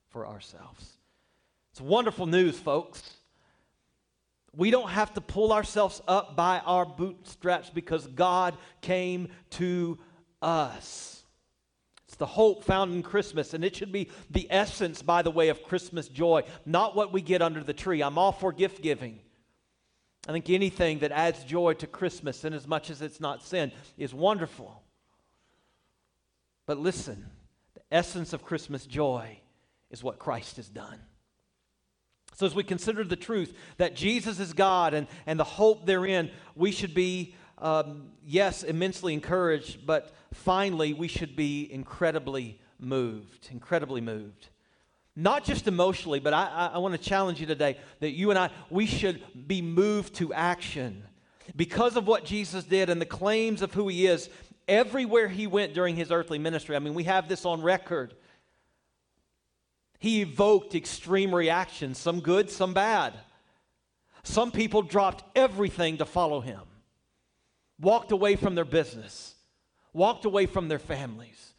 for 0.08 0.26
ourselves. 0.26 0.98
It's 1.72 1.80
wonderful 1.80 2.26
news, 2.26 2.58
folks. 2.58 3.02
We 4.56 4.70
don't 4.70 4.90
have 4.90 5.12
to 5.14 5.20
pull 5.20 5.52
ourselves 5.52 6.00
up 6.06 6.36
by 6.36 6.60
our 6.60 6.86
bootstraps 6.86 7.70
because 7.70 8.06
God 8.06 8.56
came 8.80 9.28
to 9.50 9.98
us. 10.40 11.13
It's 12.14 12.18
the 12.20 12.26
hope 12.26 12.62
found 12.62 12.92
in 12.92 13.02
Christmas, 13.02 13.54
and 13.54 13.64
it 13.64 13.74
should 13.74 13.90
be 13.90 14.08
the 14.30 14.46
essence, 14.48 15.02
by 15.02 15.22
the 15.22 15.32
way, 15.32 15.48
of 15.48 15.64
Christmas 15.64 16.06
joy, 16.06 16.44
not 16.64 16.94
what 16.94 17.12
we 17.12 17.20
get 17.20 17.42
under 17.42 17.60
the 17.60 17.72
tree. 17.72 18.04
I'm 18.04 18.18
all 18.18 18.30
for 18.30 18.52
gift 18.52 18.82
giving. 18.82 19.18
I 20.28 20.30
think 20.30 20.48
anything 20.48 21.00
that 21.00 21.10
adds 21.10 21.42
joy 21.42 21.72
to 21.74 21.88
Christmas, 21.88 22.44
and 22.44 22.54
as 22.54 22.68
much 22.68 22.88
as 22.88 23.02
it's 23.02 23.18
not 23.18 23.42
sin, 23.42 23.72
is 23.98 24.14
wonderful. 24.14 24.80
But 26.66 26.78
listen, 26.78 27.26
the 27.74 27.82
essence 27.90 28.32
of 28.32 28.44
Christmas 28.44 28.86
joy 28.86 29.40
is 29.90 30.04
what 30.04 30.20
Christ 30.20 30.54
has 30.58 30.68
done. 30.68 31.00
So, 32.36 32.46
as 32.46 32.54
we 32.54 32.62
consider 32.62 33.02
the 33.02 33.16
truth 33.16 33.52
that 33.78 33.96
Jesus 33.96 34.38
is 34.38 34.52
God 34.52 34.94
and, 34.94 35.08
and 35.26 35.36
the 35.36 35.42
hope 35.42 35.84
therein, 35.84 36.30
we 36.54 36.70
should 36.70 36.94
be, 36.94 37.34
um, 37.64 38.10
yes, 38.24 38.62
immensely 38.62 39.14
encouraged, 39.14 39.86
but 39.86 40.12
finally, 40.32 40.92
we 40.92 41.08
should 41.08 41.34
be 41.34 41.68
incredibly 41.72 42.60
moved. 42.78 43.48
Incredibly 43.50 44.00
moved. 44.00 44.48
Not 45.16 45.44
just 45.44 45.66
emotionally, 45.66 46.20
but 46.20 46.34
I, 46.34 46.46
I, 46.46 46.66
I 46.74 46.78
want 46.78 46.94
to 46.94 47.00
challenge 47.00 47.40
you 47.40 47.46
today 47.46 47.78
that 48.00 48.10
you 48.10 48.30
and 48.30 48.38
I, 48.38 48.50
we 48.68 48.86
should 48.86 49.22
be 49.48 49.62
moved 49.62 50.14
to 50.16 50.32
action. 50.34 51.04
Because 51.56 51.96
of 51.96 52.06
what 52.06 52.24
Jesus 52.24 52.64
did 52.64 52.90
and 52.90 53.00
the 53.00 53.06
claims 53.06 53.62
of 53.62 53.72
who 53.72 53.88
he 53.88 54.06
is, 54.06 54.28
everywhere 54.68 55.28
he 55.28 55.46
went 55.46 55.72
during 55.72 55.96
his 55.96 56.10
earthly 56.10 56.38
ministry. 56.38 56.76
I 56.76 56.80
mean, 56.80 56.94
we 56.94 57.04
have 57.04 57.28
this 57.28 57.44
on 57.44 57.62
record. 57.62 58.14
He 59.98 60.20
evoked 60.20 60.74
extreme 60.74 61.34
reactions, 61.34 61.96
some 61.96 62.20
good, 62.20 62.50
some 62.50 62.74
bad. 62.74 63.14
Some 64.22 64.50
people 64.50 64.82
dropped 64.82 65.24
everything 65.34 65.98
to 65.98 66.04
follow 66.04 66.40
him, 66.40 66.60
walked 67.80 68.12
away 68.12 68.36
from 68.36 68.54
their 68.54 68.64
business, 68.64 69.34
walked 69.92 70.24
away 70.24 70.46
from 70.46 70.68
their 70.68 70.78
families. 70.78 71.54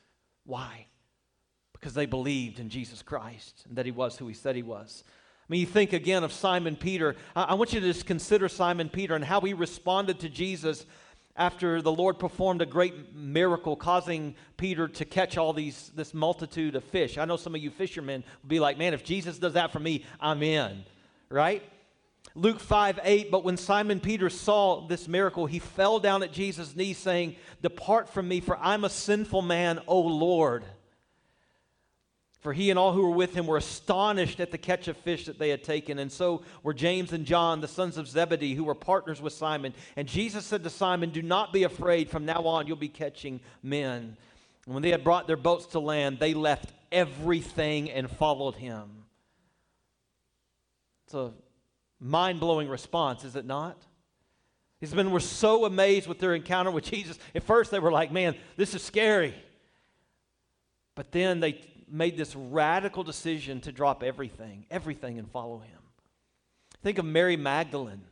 Why? 0.46 0.88
Because 1.74 1.94
they 1.94 2.06
believed 2.06 2.60
in 2.60 2.70
Jesus 2.70 3.02
Christ 3.02 3.66
and 3.68 3.78
that 3.78 3.86
he 3.86 3.92
was 3.92 4.18
who 4.18 4.28
he 4.28 4.34
said 4.34 4.56
he 4.56 4.64
was. 4.64 5.04
I 5.08 5.46
mean, 5.50 5.62
you 5.62 5.68
think 5.68 5.94
again 5.94 6.24
of 6.24 6.34
Simon 6.34 6.76
Peter. 6.76 7.16
I, 7.36 7.54
want 7.54 7.74
you 7.74 7.80
to 7.80 7.86
just 7.86 8.08
consider 8.08 8.50
Simon 8.50 8.90
Peter 8.90 9.16
and 9.16 9.24
how 9.24 9.42
he 9.42 9.54
responded 9.54 10.20
to 10.22 10.30
Jesus 10.30 10.86
after 11.36 11.82
the 11.82 11.92
Lord 11.92 12.18
performed 12.18 12.62
a 12.62 12.66
great 12.66 13.14
miracle, 13.14 13.76
causing 13.76 14.36
Peter 14.58 14.88
to 14.88 15.06
catch 15.06 15.38
all 15.38 15.54
these 15.54 15.92
this 15.96 16.14
multitude 16.14 16.76
of 16.76 16.84
fish. 16.86 17.18
I 17.18 17.26
know 17.26 17.38
some 17.38 17.54
of 17.54 17.62
you 17.62 17.70
fishermen 17.70 18.24
would 18.42 18.50
be 18.50 18.60
like, 18.60 18.78
man, 18.78 18.94
if 18.94 19.04
Jesus 19.04 19.38
does 19.38 19.54
that 19.54 19.72
for 19.72 19.80
me, 19.80 20.06
I'm 20.20 20.42
in. 20.42 20.84
Right? 21.30 21.62
Luke 22.34 22.60
5 22.60 23.00
8, 23.04 23.32
but 23.32 23.44
when 23.44 23.58
Simon 23.58 24.00
Peter 24.00 24.30
saw 24.30 24.88
this 24.88 25.08
miracle, 25.08 25.46
he 25.46 25.60
fell 25.60 26.00
down 26.00 26.24
at 26.24 26.34
Jesus' 26.34 26.76
knees, 26.76 26.98
saying, 26.98 27.36
Depart 27.62 28.10
from 28.10 28.28
me, 28.28 28.40
for 28.40 28.58
I'm 28.58 28.84
a 28.84 28.90
sinful 28.90 29.42
man, 29.42 29.80
O 29.88 30.00
Lord. 30.02 30.66
For 32.46 32.54
he 32.54 32.70
and 32.70 32.78
all 32.78 32.94
who 32.94 33.02
were 33.02 33.16
with 33.16 33.34
him 33.34 33.48
were 33.48 33.58
astonished 33.58 34.40
at 34.40 34.52
the 34.52 34.60
catch 34.60 34.88
of 34.88 34.98
fish 34.98 35.26
that 35.26 35.40
they 35.40 35.50
had 35.50 35.64
taken. 35.64 35.98
And 35.98 36.12
so 36.12 36.44
were 36.62 36.76
James 36.76 37.12
and 37.12 37.26
John, 37.26 37.60
the 37.60 37.68
sons 37.68 37.98
of 37.98 38.08
Zebedee, 38.08 38.54
who 38.54 38.66
were 38.66 38.76
partners 38.76 39.20
with 39.20 39.34
Simon. 39.34 39.74
And 39.96 40.08
Jesus 40.08 40.46
said 40.46 40.64
to 40.64 40.70
Simon, 40.70 41.10
Do 41.10 41.24
not 41.24 41.52
be 41.52 41.64
afraid. 41.64 42.08
From 42.08 42.24
now 42.24 42.46
on, 42.46 42.68
you'll 42.68 42.76
be 42.76 42.88
catching 42.88 43.40
men. 43.64 44.16
And 44.66 44.74
when 44.76 44.84
they 44.84 44.92
had 44.92 45.04
brought 45.04 45.26
their 45.26 45.38
boats 45.38 45.66
to 45.68 45.80
land, 45.80 46.20
they 46.20 46.36
left 46.36 46.72
everything 46.92 47.90
and 47.90 48.12
followed 48.12 48.58
him. 48.58 49.06
It's 51.06 51.16
a 51.16 51.32
mind 52.00 52.40
blowing 52.40 52.70
response, 52.70 53.24
is 53.24 53.36
it 53.36 53.46
not? 53.46 53.82
These 54.80 54.94
men 54.94 55.12
were 55.12 55.20
so 55.20 55.66
amazed 55.66 56.08
with 56.08 56.20
their 56.20 56.36
encounter 56.36 56.70
with 56.72 56.84
Jesus. 56.84 57.18
At 57.34 57.44
first, 57.44 57.72
they 57.72 57.80
were 57.80 57.92
like, 57.92 58.12
Man, 58.12 58.36
this 58.58 58.74
is 58.76 58.84
scary. 58.84 59.34
But 60.96 61.12
then 61.12 61.40
they 61.40 61.62
made 61.90 62.18
this 62.18 62.36
radical 62.36 63.04
decision 63.04 63.62
to 63.62 63.72
drop 63.72 64.04
everything, 64.04 64.66
everything, 64.72 65.20
and 65.20 65.30
follow 65.30 65.60
him. 65.60 65.80
Think 66.84 66.98
of 66.98 67.06
Mary 67.06 67.36
Magdalene, 67.36 68.04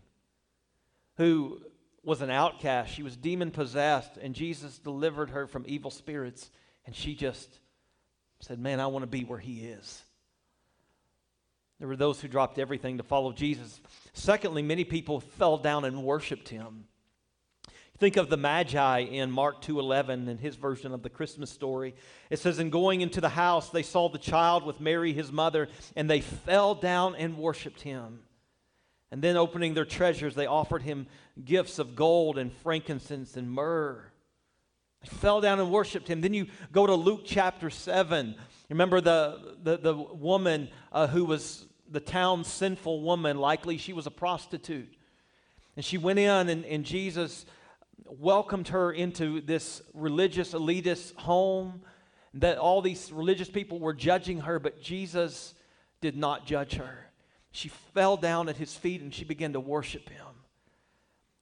who 1.17 1.61
was 2.03 2.21
an 2.21 2.29
outcast. 2.29 2.93
She 2.93 3.03
was 3.03 3.15
demon 3.15 3.51
possessed, 3.51 4.17
and 4.17 4.33
Jesus 4.33 4.79
delivered 4.79 5.29
her 5.29 5.47
from 5.47 5.63
evil 5.67 5.91
spirits, 5.91 6.49
and 6.85 6.95
she 6.95 7.15
just 7.15 7.59
said, 8.39 8.59
Man, 8.59 8.79
I 8.79 8.87
want 8.87 9.03
to 9.03 9.07
be 9.07 9.23
where 9.23 9.39
he 9.39 9.65
is. 9.65 10.03
There 11.79 11.87
were 11.87 11.95
those 11.95 12.21
who 12.21 12.27
dropped 12.27 12.59
everything 12.59 12.97
to 12.97 13.03
follow 13.03 13.31
Jesus. 13.31 13.81
Secondly, 14.13 14.61
many 14.61 14.83
people 14.83 15.19
fell 15.19 15.57
down 15.57 15.85
and 15.85 16.03
worshiped 16.03 16.49
him. 16.49 16.85
Think 17.97 18.17
of 18.17 18.29
the 18.29 18.37
Magi 18.37 18.99
in 18.99 19.31
Mark 19.31 19.61
2:11 19.61 20.27
and 20.27 20.39
his 20.39 20.55
version 20.55 20.93
of 20.93 21.03
the 21.03 21.09
Christmas 21.09 21.51
story. 21.51 21.95
It 22.29 22.39
says 22.39 22.59
in 22.59 22.69
going 22.69 23.01
into 23.01 23.21
the 23.21 23.29
house 23.29 23.69
they 23.69 23.83
saw 23.83 24.09
the 24.09 24.17
child 24.17 24.65
with 24.65 24.81
Mary 24.81 25.13
his 25.13 25.31
mother 25.31 25.69
and 25.95 26.09
they 26.09 26.21
fell 26.21 26.75
down 26.75 27.15
and 27.15 27.37
worshiped 27.37 27.81
him. 27.81 28.23
And 29.11 29.21
then 29.21 29.37
opening 29.37 29.73
their 29.73 29.85
treasures 29.85 30.33
they 30.33 30.47
offered 30.47 30.81
him 30.81 31.07
gifts 31.45 31.77
of 31.77 31.95
gold 31.95 32.37
and 32.37 32.51
frankincense 32.51 33.37
and 33.37 33.51
myrrh. 33.51 34.11
They 35.01 35.09
fell 35.09 35.39
down 35.39 35.59
and 35.59 35.71
worshiped 35.71 36.07
him. 36.07 36.21
Then 36.21 36.33
you 36.33 36.47
go 36.71 36.87
to 36.87 36.95
Luke 36.95 37.21
chapter 37.25 37.69
7. 37.69 38.35
Remember 38.73 39.01
the, 39.01 39.55
the, 39.61 39.77
the 39.77 39.93
woman 39.93 40.67
uh, 40.91 41.05
who 41.05 41.25
was 41.25 41.67
the 41.91 41.99
town's 41.99 42.47
sinful 42.47 43.03
woman, 43.03 43.37
likely 43.37 43.77
she 43.77 43.93
was 43.93 44.07
a 44.07 44.11
prostitute. 44.11 44.91
And 45.75 45.85
she 45.85 45.99
went 45.99 46.17
in, 46.17 46.49
and, 46.49 46.65
and 46.65 46.83
Jesus 46.83 47.45
welcomed 48.07 48.69
her 48.69 48.91
into 48.91 49.41
this 49.41 49.83
religious 49.93 50.53
elitist 50.53 51.13
home, 51.17 51.83
that 52.33 52.57
all 52.57 52.81
these 52.81 53.11
religious 53.11 53.47
people 53.47 53.79
were 53.79 53.93
judging 53.93 54.39
her, 54.39 54.57
but 54.57 54.81
Jesus 54.81 55.53
did 56.01 56.17
not 56.17 56.47
judge 56.47 56.73
her. 56.73 57.11
She 57.51 57.69
fell 57.69 58.17
down 58.17 58.49
at 58.49 58.57
his 58.57 58.73
feet 58.73 59.01
and 59.01 59.13
she 59.13 59.23
began 59.23 59.53
to 59.53 59.59
worship 59.59 60.09
him. 60.09 60.25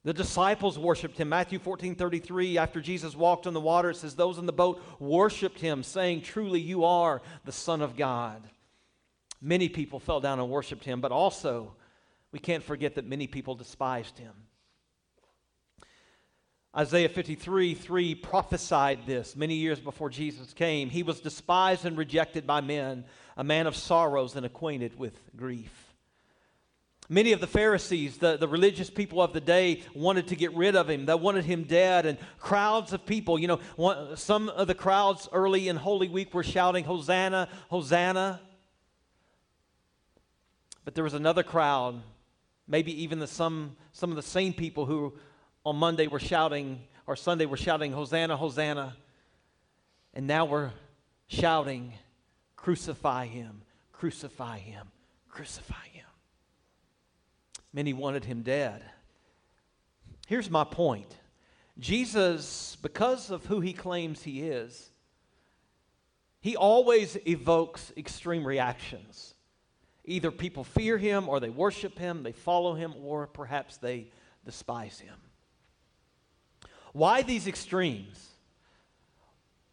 The 0.04 0.12
disciples 0.12 0.78
worshiped 0.78 1.18
him. 1.18 1.28
Matthew 1.28 1.58
14 1.58 1.94
33, 1.94 2.58
after 2.58 2.80
Jesus 2.80 3.14
walked 3.14 3.46
on 3.46 3.54
the 3.54 3.60
water, 3.60 3.90
it 3.90 3.96
says, 3.96 4.16
Those 4.16 4.38
in 4.38 4.46
the 4.46 4.52
boat 4.52 4.82
worshiped 4.98 5.60
him, 5.60 5.82
saying, 5.82 6.22
Truly, 6.22 6.60
you 6.60 6.84
are 6.84 7.22
the 7.44 7.52
Son 7.52 7.80
of 7.80 7.96
God. 7.96 8.42
Many 9.40 9.68
people 9.68 10.00
fell 10.00 10.20
down 10.20 10.40
and 10.40 10.50
worshiped 10.50 10.84
him, 10.84 11.00
but 11.00 11.12
also 11.12 11.74
we 12.32 12.38
can't 12.38 12.64
forget 12.64 12.96
that 12.96 13.06
many 13.06 13.26
people 13.26 13.54
despised 13.54 14.18
him. 14.18 14.32
Isaiah 16.76 17.08
53 17.10 17.74
3 17.74 18.14
prophesied 18.14 19.06
this 19.06 19.36
many 19.36 19.54
years 19.54 19.78
before 19.78 20.08
Jesus 20.08 20.52
came. 20.54 20.88
He 20.88 21.02
was 21.02 21.20
despised 21.20 21.84
and 21.84 21.98
rejected 21.98 22.46
by 22.46 22.60
men, 22.60 23.04
a 23.36 23.44
man 23.44 23.66
of 23.66 23.76
sorrows 23.76 24.34
and 24.34 24.46
acquainted 24.46 24.98
with 24.98 25.20
grief. 25.36 25.91
Many 27.08 27.32
of 27.32 27.40
the 27.40 27.46
Pharisees, 27.46 28.18
the, 28.18 28.36
the 28.36 28.48
religious 28.48 28.88
people 28.88 29.20
of 29.20 29.32
the 29.32 29.40
day, 29.40 29.82
wanted 29.94 30.28
to 30.28 30.36
get 30.36 30.54
rid 30.54 30.76
of 30.76 30.88
him. 30.88 31.04
They 31.04 31.14
wanted 31.14 31.44
him 31.44 31.64
dead. 31.64 32.06
And 32.06 32.16
crowds 32.38 32.92
of 32.92 33.04
people, 33.04 33.38
you 33.38 33.48
know, 33.48 33.60
one, 33.76 34.16
some 34.16 34.48
of 34.48 34.66
the 34.66 34.74
crowds 34.74 35.28
early 35.32 35.68
in 35.68 35.76
Holy 35.76 36.08
Week 36.08 36.32
were 36.32 36.42
shouting, 36.42 36.84
Hosanna, 36.84 37.48
Hosanna. 37.68 38.40
But 40.84 40.94
there 40.94 41.04
was 41.04 41.14
another 41.14 41.42
crowd, 41.42 42.00
maybe 42.66 43.02
even 43.02 43.18
the, 43.18 43.26
some, 43.26 43.76
some 43.92 44.10
of 44.10 44.16
the 44.16 44.22
same 44.22 44.52
people 44.52 44.86
who 44.86 45.12
on 45.64 45.76
Monday 45.76 46.06
were 46.06 46.20
shouting, 46.20 46.80
or 47.06 47.14
Sunday 47.14 47.46
were 47.46 47.56
shouting, 47.56 47.92
Hosanna, 47.92 48.36
Hosanna. 48.36 48.96
And 50.14 50.26
now 50.26 50.44
we're 50.44 50.70
shouting, 51.28 51.92
Crucify 52.62 53.26
him, 53.26 53.62
crucify 53.90 54.58
him, 54.58 54.86
crucify 55.28 55.74
him. 55.74 55.91
Many 57.72 57.92
wanted 57.92 58.24
him 58.24 58.42
dead. 58.42 58.84
Here's 60.26 60.50
my 60.50 60.64
point 60.64 61.16
Jesus, 61.78 62.76
because 62.82 63.30
of 63.30 63.46
who 63.46 63.60
he 63.60 63.72
claims 63.72 64.22
he 64.22 64.42
is, 64.42 64.90
he 66.40 66.56
always 66.56 67.16
evokes 67.26 67.92
extreme 67.96 68.46
reactions. 68.46 69.34
Either 70.04 70.32
people 70.32 70.64
fear 70.64 70.98
him, 70.98 71.28
or 71.28 71.38
they 71.38 71.48
worship 71.48 71.98
him, 71.98 72.24
they 72.24 72.32
follow 72.32 72.74
him, 72.74 72.92
or 73.00 73.28
perhaps 73.28 73.76
they 73.76 74.08
despise 74.44 74.98
him. 74.98 75.14
Why 76.92 77.22
these 77.22 77.46
extremes? 77.46 78.30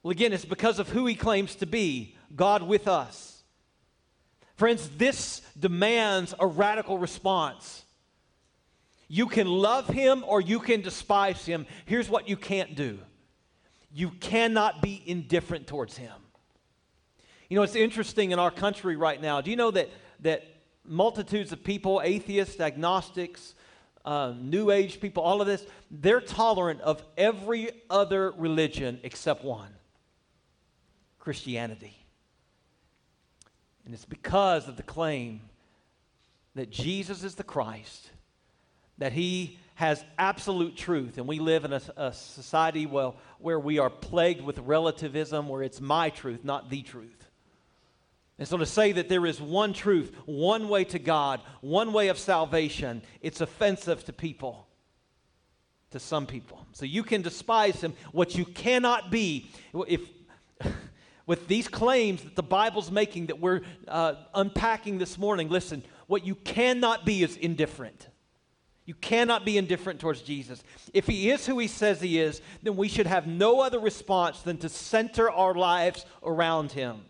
Well, 0.03 0.11
again, 0.11 0.31
it's 0.31 0.45
because 0.45 0.79
of 0.79 0.89
who 0.89 1.05
he 1.05 1.15
claims 1.15 1.55
to 1.55 1.65
be 1.65 2.15
God 2.35 2.63
with 2.63 2.87
us. 2.87 3.43
Friends, 4.55 4.89
this 4.97 5.41
demands 5.57 6.33
a 6.39 6.45
radical 6.45 6.97
response. 6.97 7.83
You 9.09 9.25
can 9.25 9.47
love 9.47 9.87
him 9.87 10.23
or 10.25 10.39
you 10.39 10.59
can 10.59 10.81
despise 10.81 11.43
him. 11.45 11.65
Here's 11.85 12.09
what 12.09 12.29
you 12.29 12.37
can't 12.37 12.75
do 12.75 12.99
you 13.91 14.11
cannot 14.11 14.83
be 14.83 15.01
indifferent 15.05 15.65
towards 15.65 15.97
him. 15.97 16.13
You 17.49 17.55
know, 17.55 17.63
it's 17.63 17.75
interesting 17.75 18.31
in 18.31 18.37
our 18.37 18.51
country 18.51 18.95
right 18.95 19.19
now. 19.19 19.41
Do 19.41 19.49
you 19.49 19.57
know 19.57 19.71
that, 19.71 19.89
that 20.19 20.43
multitudes 20.85 21.51
of 21.51 21.63
people, 21.63 21.99
atheists, 22.03 22.59
agnostics, 22.59 23.55
uh, 24.05 24.33
New 24.39 24.69
Age 24.69 25.01
people, 25.01 25.23
all 25.23 25.41
of 25.41 25.47
this, 25.47 25.65
they're 25.89 26.21
tolerant 26.21 26.81
of 26.81 27.03
every 27.17 27.71
other 27.89 28.31
religion 28.37 28.99
except 29.01 29.43
one 29.43 29.73
Christianity. 31.17 31.95
And 33.85 33.93
it's 33.95 34.05
because 34.05 34.67
of 34.67 34.77
the 34.77 34.83
claim 34.83 35.41
that 36.53 36.69
Jesus 36.69 37.23
is 37.23 37.35
the 37.35 37.43
Christ, 37.43 38.11
that 38.99 39.13
he 39.13 39.57
has 39.75 40.03
absolute 40.17 40.75
truth. 40.75 41.17
And 41.17 41.27
we 41.27 41.39
live 41.39 41.65
in 41.65 41.73
a, 41.73 41.81
a 41.97 42.13
society 42.13 42.85
well, 42.85 43.15
where 43.39 43.59
we 43.59 43.79
are 43.79 43.89
plagued 43.89 44.41
with 44.41 44.59
relativism, 44.59 45.47
where 45.47 45.63
it's 45.63 45.81
my 45.81 46.09
truth, 46.09 46.43
not 46.43 46.69
the 46.69 46.81
truth. 46.81 47.29
And 48.37 48.47
so 48.47 48.57
to 48.57 48.65
say 48.65 48.93
that 48.93 49.09
there 49.09 49.25
is 49.25 49.41
one 49.41 49.73
truth, 49.73 50.15
one 50.25 50.69
way 50.69 50.83
to 50.85 50.99
God, 50.99 51.41
one 51.61 51.91
way 51.91 52.07
of 52.07 52.17
salvation, 52.17 53.01
it's 53.21 53.41
offensive 53.41 54.03
to 54.05 54.13
people, 54.13 54.67
to 55.91 55.99
some 55.99 56.25
people. 56.25 56.65
So 56.71 56.85
you 56.85 57.03
can 57.03 57.21
despise 57.21 57.81
him. 57.81 57.93
What 58.11 58.35
you 58.35 58.45
cannot 58.45 59.11
be, 59.11 59.49
if 59.87 60.01
with 61.25 61.47
these 61.47 61.67
claims 61.67 62.23
that 62.23 62.35
the 62.35 62.43
Bible's 62.43 62.91
making 62.91 63.27
that 63.27 63.39
we're 63.39 63.61
uh, 63.87 64.15
unpacking 64.33 64.97
this 64.97 65.17
morning, 65.17 65.49
listen, 65.49 65.83
what 66.07 66.25
you 66.25 66.35
cannot 66.35 67.05
be 67.05 67.23
is 67.23 67.35
indifferent. 67.35 68.07
You 68.89 68.95
cannot 68.95 69.45
be 69.45 69.59
indifferent 69.59 69.99
towards 69.99 70.23
Jesus. 70.23 70.63
If 70.95 71.05
he 71.05 71.29
is 71.29 71.45
who 71.45 71.59
he 71.59 71.67
says 71.67 72.01
he 72.01 72.19
is, 72.19 72.41
then 72.63 72.75
we 72.75 72.87
should 72.87 73.05
have 73.05 73.27
no 73.27 73.61
other 73.61 73.79
response 73.79 74.41
than 74.41 74.57
to 74.57 74.67
center 74.67 75.29
our 75.29 75.53
lives 75.53 76.07
around 76.23 76.71
him. 76.71 77.01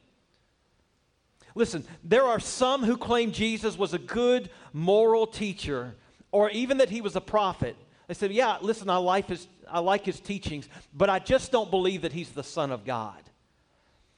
Listen, 1.56 1.86
there 2.04 2.26
are 2.26 2.42
some 2.42 2.84
who 2.84 2.98
claim 2.98 3.32
Jesus 3.32 3.78
was 3.78 3.94
a 3.94 3.98
good 3.98 4.50
moral 4.74 5.26
teacher 5.26 5.96
or 6.34 6.50
even 6.50 6.80
that 6.80 6.90
he 6.90 7.00
was 7.00 7.16
a 7.16 7.22
prophet. 7.22 7.78
They 8.10 8.14
said, 8.14 8.34
Yeah, 8.34 8.58
listen, 8.60 8.90
I 8.90 8.98
like, 8.98 9.30
his, 9.30 9.48
I 9.66 9.80
like 9.80 10.04
his 10.06 10.20
teachings, 10.20 10.68
but 10.94 11.10
I 11.10 11.20
just 11.20 11.50
don't 11.50 11.72
believe 11.72 12.02
that 12.02 12.12
he's 12.12 12.32
the 12.32 12.44
Son 12.44 12.74
of 12.74 12.84
God. 12.84 13.24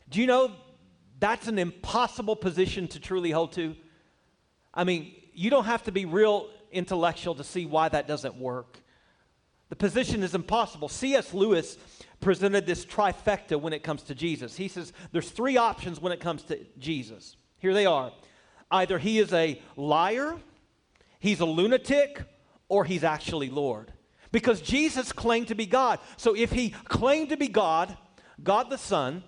Do 0.09 0.19
you 0.19 0.25
know 0.25 0.53
that's 1.19 1.47
an 1.47 1.59
impossible 1.59 2.37
position 2.37 2.87
to 2.87 2.99
truly 2.99 3.29
hold 3.29 3.51
to? 3.51 3.75
I 4.73 4.83
mean, 4.83 5.13
you 5.35 5.51
don't 5.51 5.65
have 5.65 5.83
to 5.83 5.91
be 5.91 6.05
real 6.05 6.49
intellectual 6.71 7.35
to 7.35 7.43
see 7.43 7.65
why 7.65 7.89
that 7.89 8.07
doesn't 8.07 8.35
work. 8.35 8.79
The 9.69 9.75
position 9.75 10.21
is 10.23 10.35
impossible. 10.35 10.89
C.S. 10.89 11.33
Lewis 11.33 11.77
presented 12.19 12.65
this 12.65 12.85
trifecta 12.85 13.59
when 13.59 13.73
it 13.73 13.83
comes 13.83 14.03
to 14.03 14.15
Jesus. 14.15 14.57
He 14.57 14.67
says 14.67 14.91
there's 15.11 15.29
three 15.29 15.57
options 15.57 15.99
when 15.99 16.11
it 16.11 16.19
comes 16.19 16.43
to 16.43 16.59
Jesus. 16.77 17.35
Here 17.57 17.73
they 17.73 17.85
are 17.85 18.11
either 18.69 18.97
he 18.97 19.19
is 19.19 19.33
a 19.33 19.61
liar, 19.75 20.37
he's 21.19 21.41
a 21.41 21.45
lunatic, 21.45 22.21
or 22.69 22.85
he's 22.85 23.03
actually 23.03 23.49
Lord. 23.49 23.91
Because 24.31 24.61
Jesus 24.61 25.11
claimed 25.11 25.49
to 25.49 25.55
be 25.55 25.65
God. 25.65 25.99
So 26.15 26.35
if 26.35 26.51
he 26.51 26.69
claimed 26.69 27.29
to 27.29 27.37
be 27.37 27.49
God, 27.49 27.97
God 28.41 28.69
the 28.69 28.77
Son, 28.77 29.23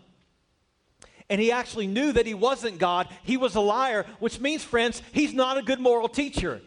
and 1.30 1.42
he 1.42 1.52
actually 1.52 1.88
knew 1.88 2.14
that 2.14 2.26
he 2.26 2.34
wasn't 2.34 2.80
God, 2.80 3.10
he 3.24 3.38
was 3.38 3.56
a 3.56 3.62
liar, 3.62 4.06
which 4.20 4.40
means, 4.40 4.64
friends, 4.64 5.02
he's 5.12 5.34
not 5.34 5.58
a 5.58 5.62
good 5.62 5.80
moral 5.80 6.08
teacher. 6.08 6.62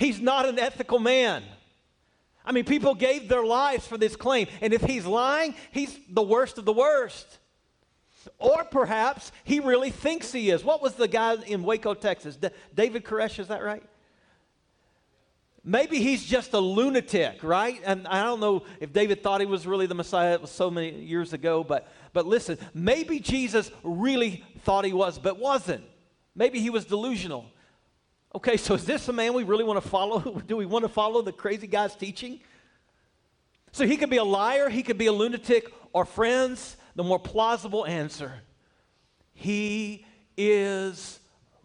He's 0.00 0.18
not 0.18 0.46
an 0.46 0.58
ethical 0.58 0.98
man. 0.98 1.42
I 2.42 2.52
mean, 2.52 2.64
people 2.64 2.94
gave 2.94 3.28
their 3.28 3.44
lives 3.44 3.86
for 3.86 3.98
this 3.98 4.16
claim. 4.16 4.48
And 4.62 4.72
if 4.72 4.80
he's 4.82 5.04
lying, 5.04 5.54
he's 5.72 5.94
the 6.08 6.22
worst 6.22 6.56
of 6.56 6.64
the 6.64 6.72
worst. 6.72 7.38
Or 8.38 8.64
perhaps 8.64 9.30
he 9.44 9.60
really 9.60 9.90
thinks 9.90 10.32
he 10.32 10.48
is. 10.48 10.64
What 10.64 10.80
was 10.80 10.94
the 10.94 11.06
guy 11.06 11.34
in 11.46 11.62
Waco, 11.62 11.92
Texas? 11.92 12.36
D- 12.36 12.48
David 12.74 13.04
Koresh, 13.04 13.38
is 13.38 13.48
that 13.48 13.62
right? 13.62 13.82
Maybe 15.62 15.98
he's 15.98 16.24
just 16.24 16.54
a 16.54 16.58
lunatic, 16.58 17.44
right? 17.44 17.78
And 17.84 18.08
I 18.08 18.22
don't 18.22 18.40
know 18.40 18.62
if 18.80 18.94
David 18.94 19.22
thought 19.22 19.42
he 19.42 19.46
was 19.46 19.66
really 19.66 19.86
the 19.86 19.94
Messiah. 19.94 20.32
It 20.32 20.40
was 20.40 20.50
so 20.50 20.70
many 20.70 20.98
years 20.98 21.34
ago. 21.34 21.62
But, 21.62 21.86
but 22.14 22.24
listen, 22.24 22.56
maybe 22.72 23.20
Jesus 23.20 23.70
really 23.82 24.46
thought 24.60 24.86
he 24.86 24.94
was, 24.94 25.18
but 25.18 25.38
wasn't. 25.38 25.84
Maybe 26.34 26.58
he 26.58 26.70
was 26.70 26.86
delusional. 26.86 27.44
Okay, 28.34 28.56
so 28.56 28.74
is 28.74 28.84
this 28.84 29.08
a 29.08 29.12
man 29.12 29.34
we 29.34 29.42
really 29.42 29.64
want 29.64 29.82
to 29.82 29.88
follow? 29.88 30.40
Do 30.46 30.56
we 30.56 30.66
want 30.66 30.84
to 30.84 30.88
follow 30.88 31.22
the 31.22 31.32
crazy 31.32 31.66
guy's 31.66 31.96
teaching? 31.96 32.40
So 33.72 33.86
he 33.86 33.96
could 33.96 34.10
be 34.10 34.18
a 34.18 34.24
liar, 34.24 34.68
he 34.68 34.82
could 34.82 34.98
be 34.98 35.06
a 35.06 35.12
lunatic, 35.12 35.72
or 35.92 36.04
friends, 36.04 36.76
the 36.94 37.04
more 37.04 37.18
plausible 37.18 37.86
answer 37.86 38.34
He 39.32 40.04
is 40.36 41.20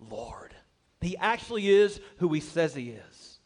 Lord. 0.09 0.53
He 1.01 1.17
actually 1.17 1.69
is 1.69 1.99
who 2.17 2.33
he 2.33 2.39
says 2.39 2.73
he 2.73 2.89
is. 2.89 3.37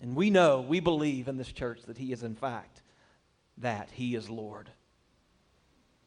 And 0.00 0.16
we 0.16 0.30
know, 0.30 0.60
we 0.60 0.80
believe 0.80 1.28
in 1.28 1.36
this 1.36 1.52
church 1.52 1.82
that 1.82 1.98
he 1.98 2.12
is, 2.12 2.22
in 2.22 2.34
fact, 2.34 2.80
that 3.58 3.90
he 3.92 4.14
is 4.14 4.30
Lord. 4.30 4.70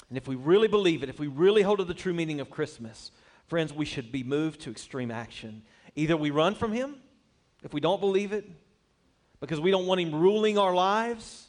And 0.10 0.18
if 0.18 0.28
we 0.28 0.36
really 0.36 0.68
believe 0.68 1.04
it, 1.04 1.10
if 1.10 1.20
we 1.20 1.28
really 1.28 1.62
hold 1.62 1.78
to 1.78 1.86
the 1.86 1.94
true 1.94 2.14
meaning 2.14 2.40
of 2.40 2.50
Christmas, 2.50 3.12
friends, 3.48 3.72
we 3.72 3.86
should 3.86 4.12
be 4.12 4.24
moved 4.24 4.62
to 4.62 4.72
extreme 4.72 5.12
action 5.12 5.62
Either 5.95 6.15
we 6.15 6.32
run 6.32 6.56
from 6.56 6.71
him 6.71 6.95
if 7.63 7.73
we 7.73 7.82
don't 7.82 7.99
believe 7.99 8.32
it 8.32 8.49
because 9.39 9.60
we 9.60 9.71
don't 9.71 9.88
want 9.88 9.99
him 9.99 10.13
ruling 10.13 10.58
our 10.58 10.73
lives, 10.73 11.47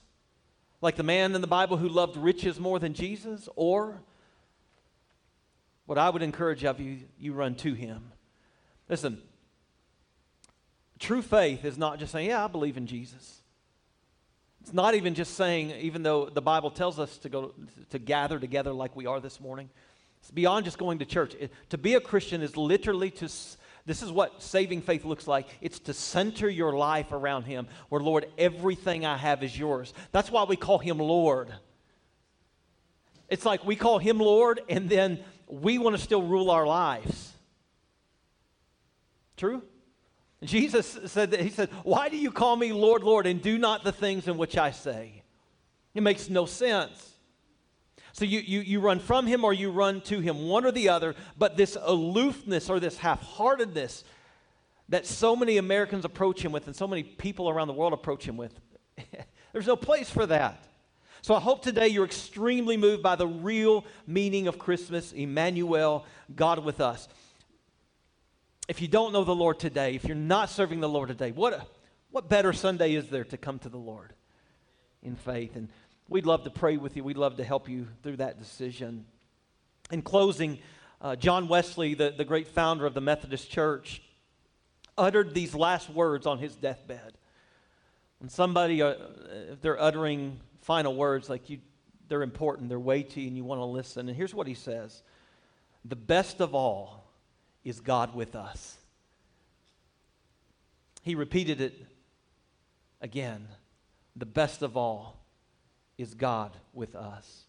like 0.81 0.97
the 0.97 1.03
man 1.03 1.35
in 1.35 1.41
the 1.41 1.47
Bible 1.47 1.77
who 1.77 1.89
loved 1.89 2.17
riches 2.17 2.59
more 2.59 2.79
than 2.79 2.95
Jesus, 2.95 3.49
or 3.55 4.01
what 5.87 5.99
I 5.99 6.11
would 6.11 6.23
encourage 6.23 6.65
of 6.65 6.81
you, 6.81 6.99
you 7.19 7.33
run 7.33 7.55
to 7.57 7.75
him. 7.75 8.13
Listen, 8.89 9.23
true 10.99 11.23
faith 11.23 11.65
is 11.65 11.79
not 11.79 11.99
just 11.99 12.13
saying, 12.13 12.29
Yeah, 12.29 12.45
I 12.45 12.49
believe 12.49 12.77
in 12.77 12.87
Jesus. 12.87 13.41
It's 14.63 14.73
not 14.73 14.95
even 14.95 15.15
just 15.15 15.35
saying, 15.35 15.73
even 15.81 16.03
though 16.03 16.27
the 16.27 16.41
Bible 16.41 16.71
tells 16.71 16.99
us 16.99 17.19
to 17.19 17.29
go 17.29 17.53
to 17.91 17.99
gather 17.99 18.39
together 18.39 18.73
like 18.73 18.95
we 18.95 19.07
are 19.07 19.21
this 19.21 19.41
morning. 19.41 19.69
It's 20.21 20.31
beyond 20.31 20.65
just 20.65 20.79
going 20.79 21.01
to 21.01 21.05
church. 21.05 21.35
It, 21.35 21.53
to 21.71 21.79
be 21.79 21.95
a 21.95 22.01
Christian 22.01 22.43
is 22.43 22.57
literally 22.57 23.11
to 23.11 23.29
this 23.85 24.03
is 24.03 24.13
what 24.13 24.43
saving 24.43 24.83
faith 24.83 25.05
looks 25.05 25.27
like. 25.27 25.47
It's 25.61 25.81
to 25.81 25.95
center 25.95 26.49
your 26.49 26.73
life 26.77 27.11
around 27.11 27.45
Him, 27.45 27.67
where, 27.89 28.01
Lord, 28.01 28.27
everything 28.39 29.05
I 29.05 29.17
have 29.17 29.43
is 29.43 29.59
yours. 29.59 29.93
That's 30.13 30.31
why 30.31 30.45
we 30.45 30.57
call 30.57 30.79
Him 30.79 30.99
Lord. 30.99 31.53
It's 33.29 33.45
like 33.45 33.65
we 33.65 33.77
call 33.77 33.99
Him 33.99 34.19
Lord, 34.19 34.61
and 34.69 34.89
then 34.89 35.19
we 35.49 35.79
want 35.79 35.97
to 35.97 36.03
still 36.03 36.23
rule 36.23 36.51
our 36.51 36.67
lives. 36.67 37.33
True? 39.37 39.63
Jesus 40.45 40.99
said 41.07 41.33
that, 41.33 41.41
He 41.41 41.51
said, 41.51 41.69
Why 41.83 42.09
do 42.09 42.17
you 42.17 42.31
call 42.31 42.55
me 42.55 42.73
Lord, 42.73 43.03
Lord, 43.03 43.27
and 43.27 43.43
do 43.43 43.59
not 43.59 43.83
the 43.83 43.93
things 43.93 44.29
in 44.29 44.37
which 44.37 44.57
I 44.57 44.71
say? 44.71 45.23
It 45.95 46.03
makes 46.03 46.31
no 46.31 46.47
sense. 46.47 47.12
So 48.13 48.25
you, 48.25 48.41
you, 48.41 48.61
you 48.61 48.81
run 48.81 48.99
from 48.99 49.27
him 49.27 49.45
or 49.45 49.53
you 49.53 49.71
run 49.71 50.01
to 50.03 50.21
him, 50.21 50.47
one 50.47 50.67
or 50.67 50.73
the 50.73 50.91
other, 50.91 51.15
but 51.39 51.57
this 51.57 51.77
aloofness 51.81 52.69
or 52.69 52.79
this 52.79 52.99
half 52.99 53.23
heartedness, 53.23 54.05
that 54.93 55.07
so 55.07 55.35
many 55.35 55.57
Americans 55.57 56.05
approach 56.05 56.45
Him 56.45 56.53
with 56.53 56.67
and 56.67 56.77
so 56.77 56.87
many 56.87 57.03
people 57.03 57.49
around 57.49 57.69
the 57.69 57.73
world 57.73 57.95
approach 57.95 58.27
Him 58.27 58.37
with. 58.37 58.53
There's 59.53 59.67
no 59.67 59.77
place 59.77 60.11
for 60.11 60.27
that. 60.27 60.65
So 61.23 61.35
I 61.35 61.41
hope 61.41 61.63
today 61.63 61.89
you're 61.89 62.05
extremely 62.05 62.77
moved 62.77 63.03
by 63.03 63.17
the 63.17 63.27
real 63.27 63.87
meaning 64.07 64.49
of 64.49 64.59
Christmas, 64.59 65.13
Emmanuel, 65.13 66.05
God 66.35 66.65
with 66.65 66.81
us. 66.81 67.09
If 68.69 68.83
you 68.83 68.89
don't 68.89 69.13
know 69.13 69.25
the 69.25 69.35
Lord 69.35 69.59
today, 69.59 69.95
if 69.95 70.05
you're 70.05 70.15
not 70.15 70.51
serving 70.51 70.81
the 70.81 70.89
Lord 70.89 71.09
today, 71.09 71.31
what, 71.31 71.69
what 72.11 72.29
better 72.29 72.53
Sunday 72.53 72.95
is 72.95 73.09
there 73.09 73.25
to 73.25 73.37
come 73.39 73.59
to 73.61 73.71
the 73.71 73.79
Lord 73.79 74.13
in 75.03 75.17
faith? 75.17 75.57
And 75.57 75.69
we'd 76.13 76.27
love 76.27 76.45
to 76.45 76.51
pray 76.51 76.77
with 76.77 76.95
you. 76.95 77.03
We'd 77.03 77.17
love 77.17 77.39
to 77.39 77.45
help 77.45 77.71
you 77.71 77.89
through 78.03 78.19
that 78.19 78.39
decision. 78.39 79.07
In 79.91 80.03
closing, 80.03 80.59
uh, 81.01 81.17
John 81.17 81.49
Wesley, 81.49 81.95
the, 81.95 82.13
the 82.15 82.25
great 82.25 82.49
founder 82.49 82.85
of 82.85 82.93
the 82.93 83.01
Methodist 83.01 83.51
Church, 83.51 84.03
uttered 84.99 85.35
these 85.35 85.55
last 85.55 85.89
words 85.89 86.27
on 86.27 86.39
his 86.39 86.55
deathbed. 86.55 87.15
When 88.19 88.29
somebody, 88.29 88.83
uh, 88.83 88.95
if 89.53 89.63
they're 89.63 89.81
uttering 89.81 90.39
final 90.61 90.95
words, 90.95 91.31
like 91.31 91.49
you, 91.49 91.61
they're 92.09 92.23
important, 92.23 92.69
they're 92.69 92.79
weighty, 92.79 93.27
and 93.27 93.35
you 93.35 93.43
want 93.43 93.61
to 93.61 93.65
listen. 93.65 94.07
And 94.09 94.17
here's 94.17 94.35
what 94.35 94.47
he 94.47 94.55
says 94.55 95.03
The 95.87 95.97
best 95.97 96.41
of 96.41 96.55
all 96.55 97.11
is 97.65 97.81
God 97.81 98.15
with 98.15 98.37
us. 98.37 98.77
He 101.01 101.15
repeated 101.15 101.63
it 101.63 101.75
again. 103.01 103.49
The 104.15 104.27
best 104.27 104.61
of 104.61 104.77
all 104.77 105.22
is 106.03 106.15
God 106.15 106.55
with 106.75 106.95
us. 106.95 107.45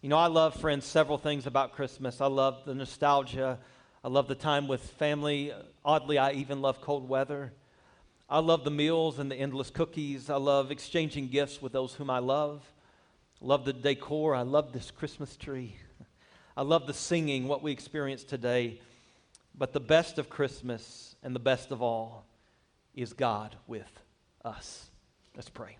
You 0.00 0.08
know, 0.08 0.16
I 0.16 0.26
love, 0.26 0.56
friends, 0.56 0.84
several 0.84 1.18
things 1.18 1.46
about 1.46 1.74
Christmas. 1.74 2.20
I 2.20 2.26
love 2.26 2.64
the 2.64 2.74
nostalgia. 2.74 3.58
I 4.02 4.08
love 4.08 4.26
the 4.26 4.34
time 4.34 4.66
with 4.66 4.80
family. 4.92 5.52
Oddly, 5.84 6.18
I 6.18 6.32
even 6.32 6.60
love 6.60 6.80
cold 6.80 7.08
weather. 7.08 7.52
I 8.28 8.38
love 8.38 8.64
the 8.64 8.70
meals 8.70 9.18
and 9.18 9.30
the 9.30 9.36
endless 9.36 9.70
cookies. 9.70 10.30
I 10.30 10.36
love 10.36 10.70
exchanging 10.70 11.28
gifts 11.28 11.62
with 11.62 11.72
those 11.72 11.94
whom 11.94 12.10
I 12.10 12.18
love. 12.18 12.62
I 13.40 13.44
love 13.44 13.64
the 13.64 13.74
decor. 13.74 14.34
I 14.34 14.42
love 14.42 14.72
this 14.72 14.90
Christmas 14.90 15.36
tree. 15.36 15.76
I 16.56 16.62
love 16.62 16.86
the 16.86 16.94
singing, 16.94 17.46
what 17.46 17.62
we 17.62 17.70
experience 17.70 18.24
today. 18.24 18.80
But 19.54 19.74
the 19.74 19.80
best 19.80 20.18
of 20.18 20.30
Christmas 20.30 21.14
and 21.22 21.34
the 21.34 21.40
best 21.40 21.70
of 21.70 21.82
all 21.82 22.24
is 22.94 23.12
God 23.12 23.54
with 23.66 23.92
us. 24.44 24.90
Let's 25.36 25.50
pray. 25.50 25.76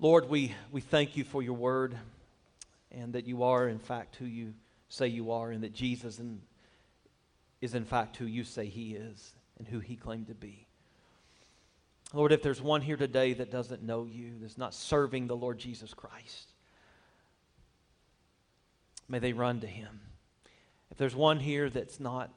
Lord, 0.00 0.28
we, 0.28 0.54
we 0.70 0.80
thank 0.80 1.16
you 1.16 1.24
for 1.24 1.42
your 1.42 1.54
word 1.54 1.98
and 2.92 3.14
that 3.14 3.26
you 3.26 3.42
are, 3.42 3.68
in 3.68 3.80
fact, 3.80 4.14
who 4.16 4.26
you 4.26 4.54
say 4.88 5.08
you 5.08 5.32
are, 5.32 5.50
and 5.50 5.64
that 5.64 5.74
Jesus 5.74 6.18
in, 6.20 6.40
is, 7.60 7.74
in 7.74 7.84
fact, 7.84 8.16
who 8.16 8.24
you 8.24 8.44
say 8.44 8.66
he 8.66 8.94
is 8.94 9.32
and 9.58 9.66
who 9.66 9.80
he 9.80 9.96
claimed 9.96 10.28
to 10.28 10.34
be. 10.34 10.66
Lord, 12.14 12.32
if 12.32 12.42
there's 12.42 12.62
one 12.62 12.80
here 12.80 12.96
today 12.96 13.34
that 13.34 13.50
doesn't 13.50 13.82
know 13.82 14.04
you, 14.04 14.34
that's 14.40 14.56
not 14.56 14.72
serving 14.72 15.26
the 15.26 15.36
Lord 15.36 15.58
Jesus 15.58 15.92
Christ, 15.92 16.52
may 19.08 19.18
they 19.18 19.32
run 19.32 19.60
to 19.60 19.66
him. 19.66 20.00
If 20.90 20.96
there's 20.96 21.16
one 21.16 21.40
here 21.40 21.68
that's 21.68 22.00
not, 22.00 22.30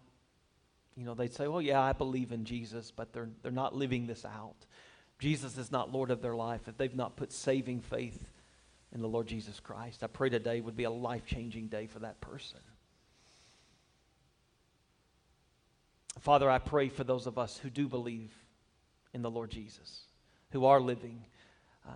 you 0.98 1.06
know, 1.06 1.14
they'd 1.14 1.34
say, 1.34 1.48
well, 1.48 1.62
yeah, 1.62 1.80
I 1.80 1.94
believe 1.94 2.32
in 2.32 2.44
Jesus, 2.44 2.92
but 2.92 3.14
they're, 3.14 3.30
they're 3.44 3.52
not 3.52 3.76
living 3.76 4.08
this 4.08 4.26
out. 4.26 4.56
Jesus 5.22 5.56
is 5.60 5.72
not 5.72 5.92
Lord 5.92 6.10
of 6.10 6.24
their 6.24 6.34
life. 6.34 6.62
If 6.68 6.78
they've 6.78 6.96
not 6.96 7.16
put 7.16 7.32
saving 7.32 7.82
faith 7.82 8.28
in 8.92 9.02
the 9.02 9.08
Lord 9.08 9.28
Jesus 9.28 9.60
Christ, 9.60 10.04
I 10.04 10.08
pray 10.08 10.30
today 10.30 10.62
would 10.62 10.76
be 10.76 10.86
a 10.86 10.90
life 10.90 11.28
changing 11.28 11.68
day 11.68 11.86
for 11.86 12.00
that 12.00 12.20
person. 12.22 12.58
Father, 16.22 16.50
I 16.50 16.58
pray 16.58 16.90
for 16.90 17.04
those 17.04 17.28
of 17.28 17.38
us 17.38 17.56
who 17.56 17.70
do 17.70 17.88
believe 17.88 18.34
in 19.14 19.22
the 19.22 19.30
Lord 19.30 19.52
Jesus, 19.52 20.06
who 20.54 20.66
are 20.66 20.82
living 20.82 21.24
uh, 21.88 21.92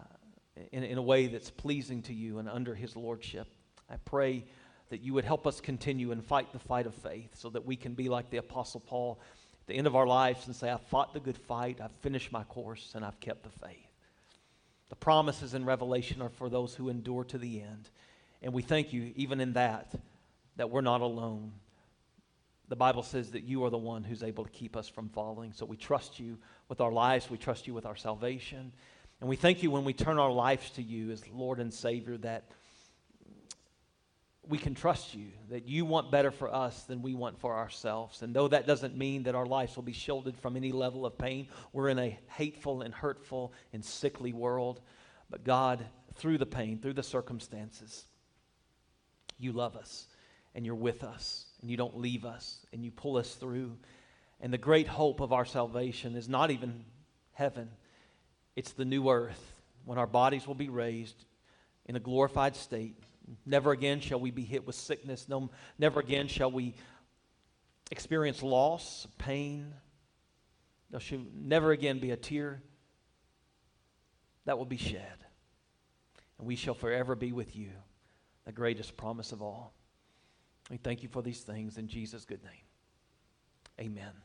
in, 0.72 0.84
in 0.84 1.00
a 1.00 1.02
way 1.02 1.26
that's 1.26 1.50
pleasing 1.50 2.04
to 2.04 2.14
you 2.14 2.38
and 2.38 2.48
under 2.48 2.76
his 2.76 2.96
lordship. 2.96 3.48
I 3.90 3.96
pray 4.06 4.46
that 4.90 5.02
you 5.02 5.16
would 5.16 5.26
help 5.26 5.48
us 5.48 5.60
continue 5.60 6.12
and 6.12 6.24
fight 6.24 6.54
the 6.54 6.60
fight 6.60 6.86
of 6.86 6.94
faith 6.94 7.32
so 7.34 7.50
that 7.50 7.66
we 7.66 7.76
can 7.76 7.96
be 7.96 8.08
like 8.08 8.30
the 8.30 8.38
Apostle 8.38 8.82
Paul 8.82 9.20
the 9.68 9.76
end 9.76 9.88
of 9.88 9.96
our 9.96 10.08
lives 10.08 10.48
and 10.48 10.56
say, 10.56 10.70
I've 10.70 10.82
fought 10.88 11.14
the 11.14 11.20
good 11.20 11.38
fight, 11.38 11.80
I've 11.82 11.96
finished 12.02 12.32
my 12.32 12.44
course, 12.44 12.94
and 12.96 13.04
I've 13.04 13.20
kept 13.20 13.44
the 13.44 13.68
faith. 13.68 13.80
The 14.90 14.96
promises 14.96 15.54
in 15.54 15.66
Revelation 15.66 16.22
are 16.22 16.30
for 16.30 16.50
those 16.50 16.76
who 16.76 16.90
endure 16.90 17.24
to 17.26 17.38
the 17.38 17.62
end. 17.62 17.90
And 18.42 18.54
we 18.54 18.62
thank 18.62 18.94
you, 18.94 19.12
even 19.16 19.40
in 19.40 19.54
that, 19.54 19.94
that 20.58 20.70
we're 20.70 20.82
not 20.82 21.02
alone 21.02 21.54
the 22.68 22.76
Bible 22.76 23.04
says 23.04 23.32
that 23.32 23.44
you 23.44 23.64
are 23.64 23.70
the 23.70 23.78
one 23.78 24.04
who's 24.04 24.24
able 24.24 24.44
to 24.44 24.50
keep 24.50 24.76
us 24.76 24.88
from 24.88 25.10
falling. 25.10 25.54
So 25.54 25.66
we 25.66 25.78
trust 25.78 26.20
you 26.20 26.38
with 26.68 26.82
our 26.82 26.92
lives, 26.92 27.30
we 27.30 27.38
trust 27.38 27.68
you 27.68 27.74
with 27.74 27.86
our 27.86 27.96
salvation. 27.96 28.72
And 29.22 29.30
we 29.30 29.36
thank 29.36 29.64
you 29.64 29.72
when 29.72 29.86
we 29.86 29.94
turn 29.94 30.18
our 30.18 30.32
lives 30.32 30.72
to 30.72 30.82
you 30.84 31.12
as 31.12 31.28
Lord 31.30 31.60
and 31.60 31.74
Savior 31.74 32.18
that 32.18 32.46
we 34.48 34.58
can 34.58 34.76
trust 34.76 35.16
you, 35.16 35.28
that 35.50 35.68
you 35.68 35.86
want 35.86 36.12
better 36.12 36.32
for 36.32 36.54
us 36.54 36.84
than 36.84 37.02
we 37.02 37.16
want 37.16 37.40
for 37.40 37.56
ourselves. 37.56 38.22
And 38.22 38.36
though 38.36 38.48
that 38.48 38.68
doesn't 38.68 38.98
mean 38.98 39.24
that 39.24 39.36
our 39.36 39.46
lives 39.46 39.76
will 39.76 39.84
be 39.84 39.94
shielded 39.94 40.38
from 40.38 40.56
any 40.56 40.72
level 40.72 41.06
of 41.06 41.18
pain, 41.18 41.48
we're 41.74 41.90
in 41.90 42.00
a 42.00 42.18
hateful 42.28 42.82
and 42.82 42.94
hurtful 42.94 43.54
and 43.74 43.84
sickly 43.84 44.34
world. 44.34 44.82
But 45.30 45.44
God, 45.44 45.86
through 46.16 46.38
the 46.38 46.46
pain, 46.46 46.80
through 46.80 46.94
the 46.94 47.04
circumstances, 47.04 48.06
you 49.38 49.52
love 49.52 49.76
us 49.76 50.08
and 50.54 50.66
you're 50.66 50.76
with 50.76 51.04
us 51.04 51.46
and 51.62 51.70
you 51.70 51.78
don't 51.78 51.98
leave 51.98 52.26
us 52.26 52.66
and 52.72 52.84
you 52.84 52.92
pull 52.92 53.18
us 53.18 53.36
through. 53.36 53.78
And 54.42 54.54
the 54.54 54.58
great 54.58 54.88
hope 54.88 55.22
of 55.22 55.34
our 55.34 55.46
salvation 55.46 56.16
is 56.16 56.30
not 56.30 56.52
even 56.52 56.86
heaven, 57.34 57.70
it's 58.56 58.72
the 58.72 58.86
new 58.86 59.10
earth 59.10 59.54
when 59.84 59.98
our 59.98 60.08
bodies 60.08 60.48
will 60.48 60.56
be 60.56 60.70
raised 60.70 61.26
in 61.86 61.96
a 61.96 62.00
glorified 62.00 62.56
state. 62.56 62.96
Never 63.46 63.72
again 63.72 64.00
shall 64.00 64.20
we 64.20 64.32
be 64.32 64.44
hit 64.44 64.66
with 64.66 64.76
sickness. 64.76 65.28
No, 65.28 65.50
never 65.78 66.00
again 66.00 66.28
shall 66.28 66.52
we 66.52 66.76
experience 67.92 68.44
loss, 68.44 69.08
pain. 69.18 69.74
There 70.92 71.00
shall 71.00 71.22
never 71.34 71.72
again 71.72 72.00
be 72.00 72.12
a 72.12 72.18
tear 72.18 72.62
that 74.46 74.58
will 74.58 74.66
be 74.66 74.78
shed. 74.78 75.18
And 76.38 76.48
we 76.48 76.56
shall 76.56 76.74
forever 76.74 77.16
be 77.16 77.32
with 77.32 77.56
you, 77.56 77.72
the 78.46 78.52
greatest 78.52 78.98
promise 78.98 79.32
of 79.32 79.42
all. 79.42 79.74
We 80.70 80.78
thank 80.78 81.04
you 81.04 81.10
for 81.10 81.22
these 81.22 81.42
things 81.42 81.78
in 81.78 81.88
Jesus' 81.88 82.26
good 82.26 82.44
name. 82.44 82.52
Amen. 83.80 84.25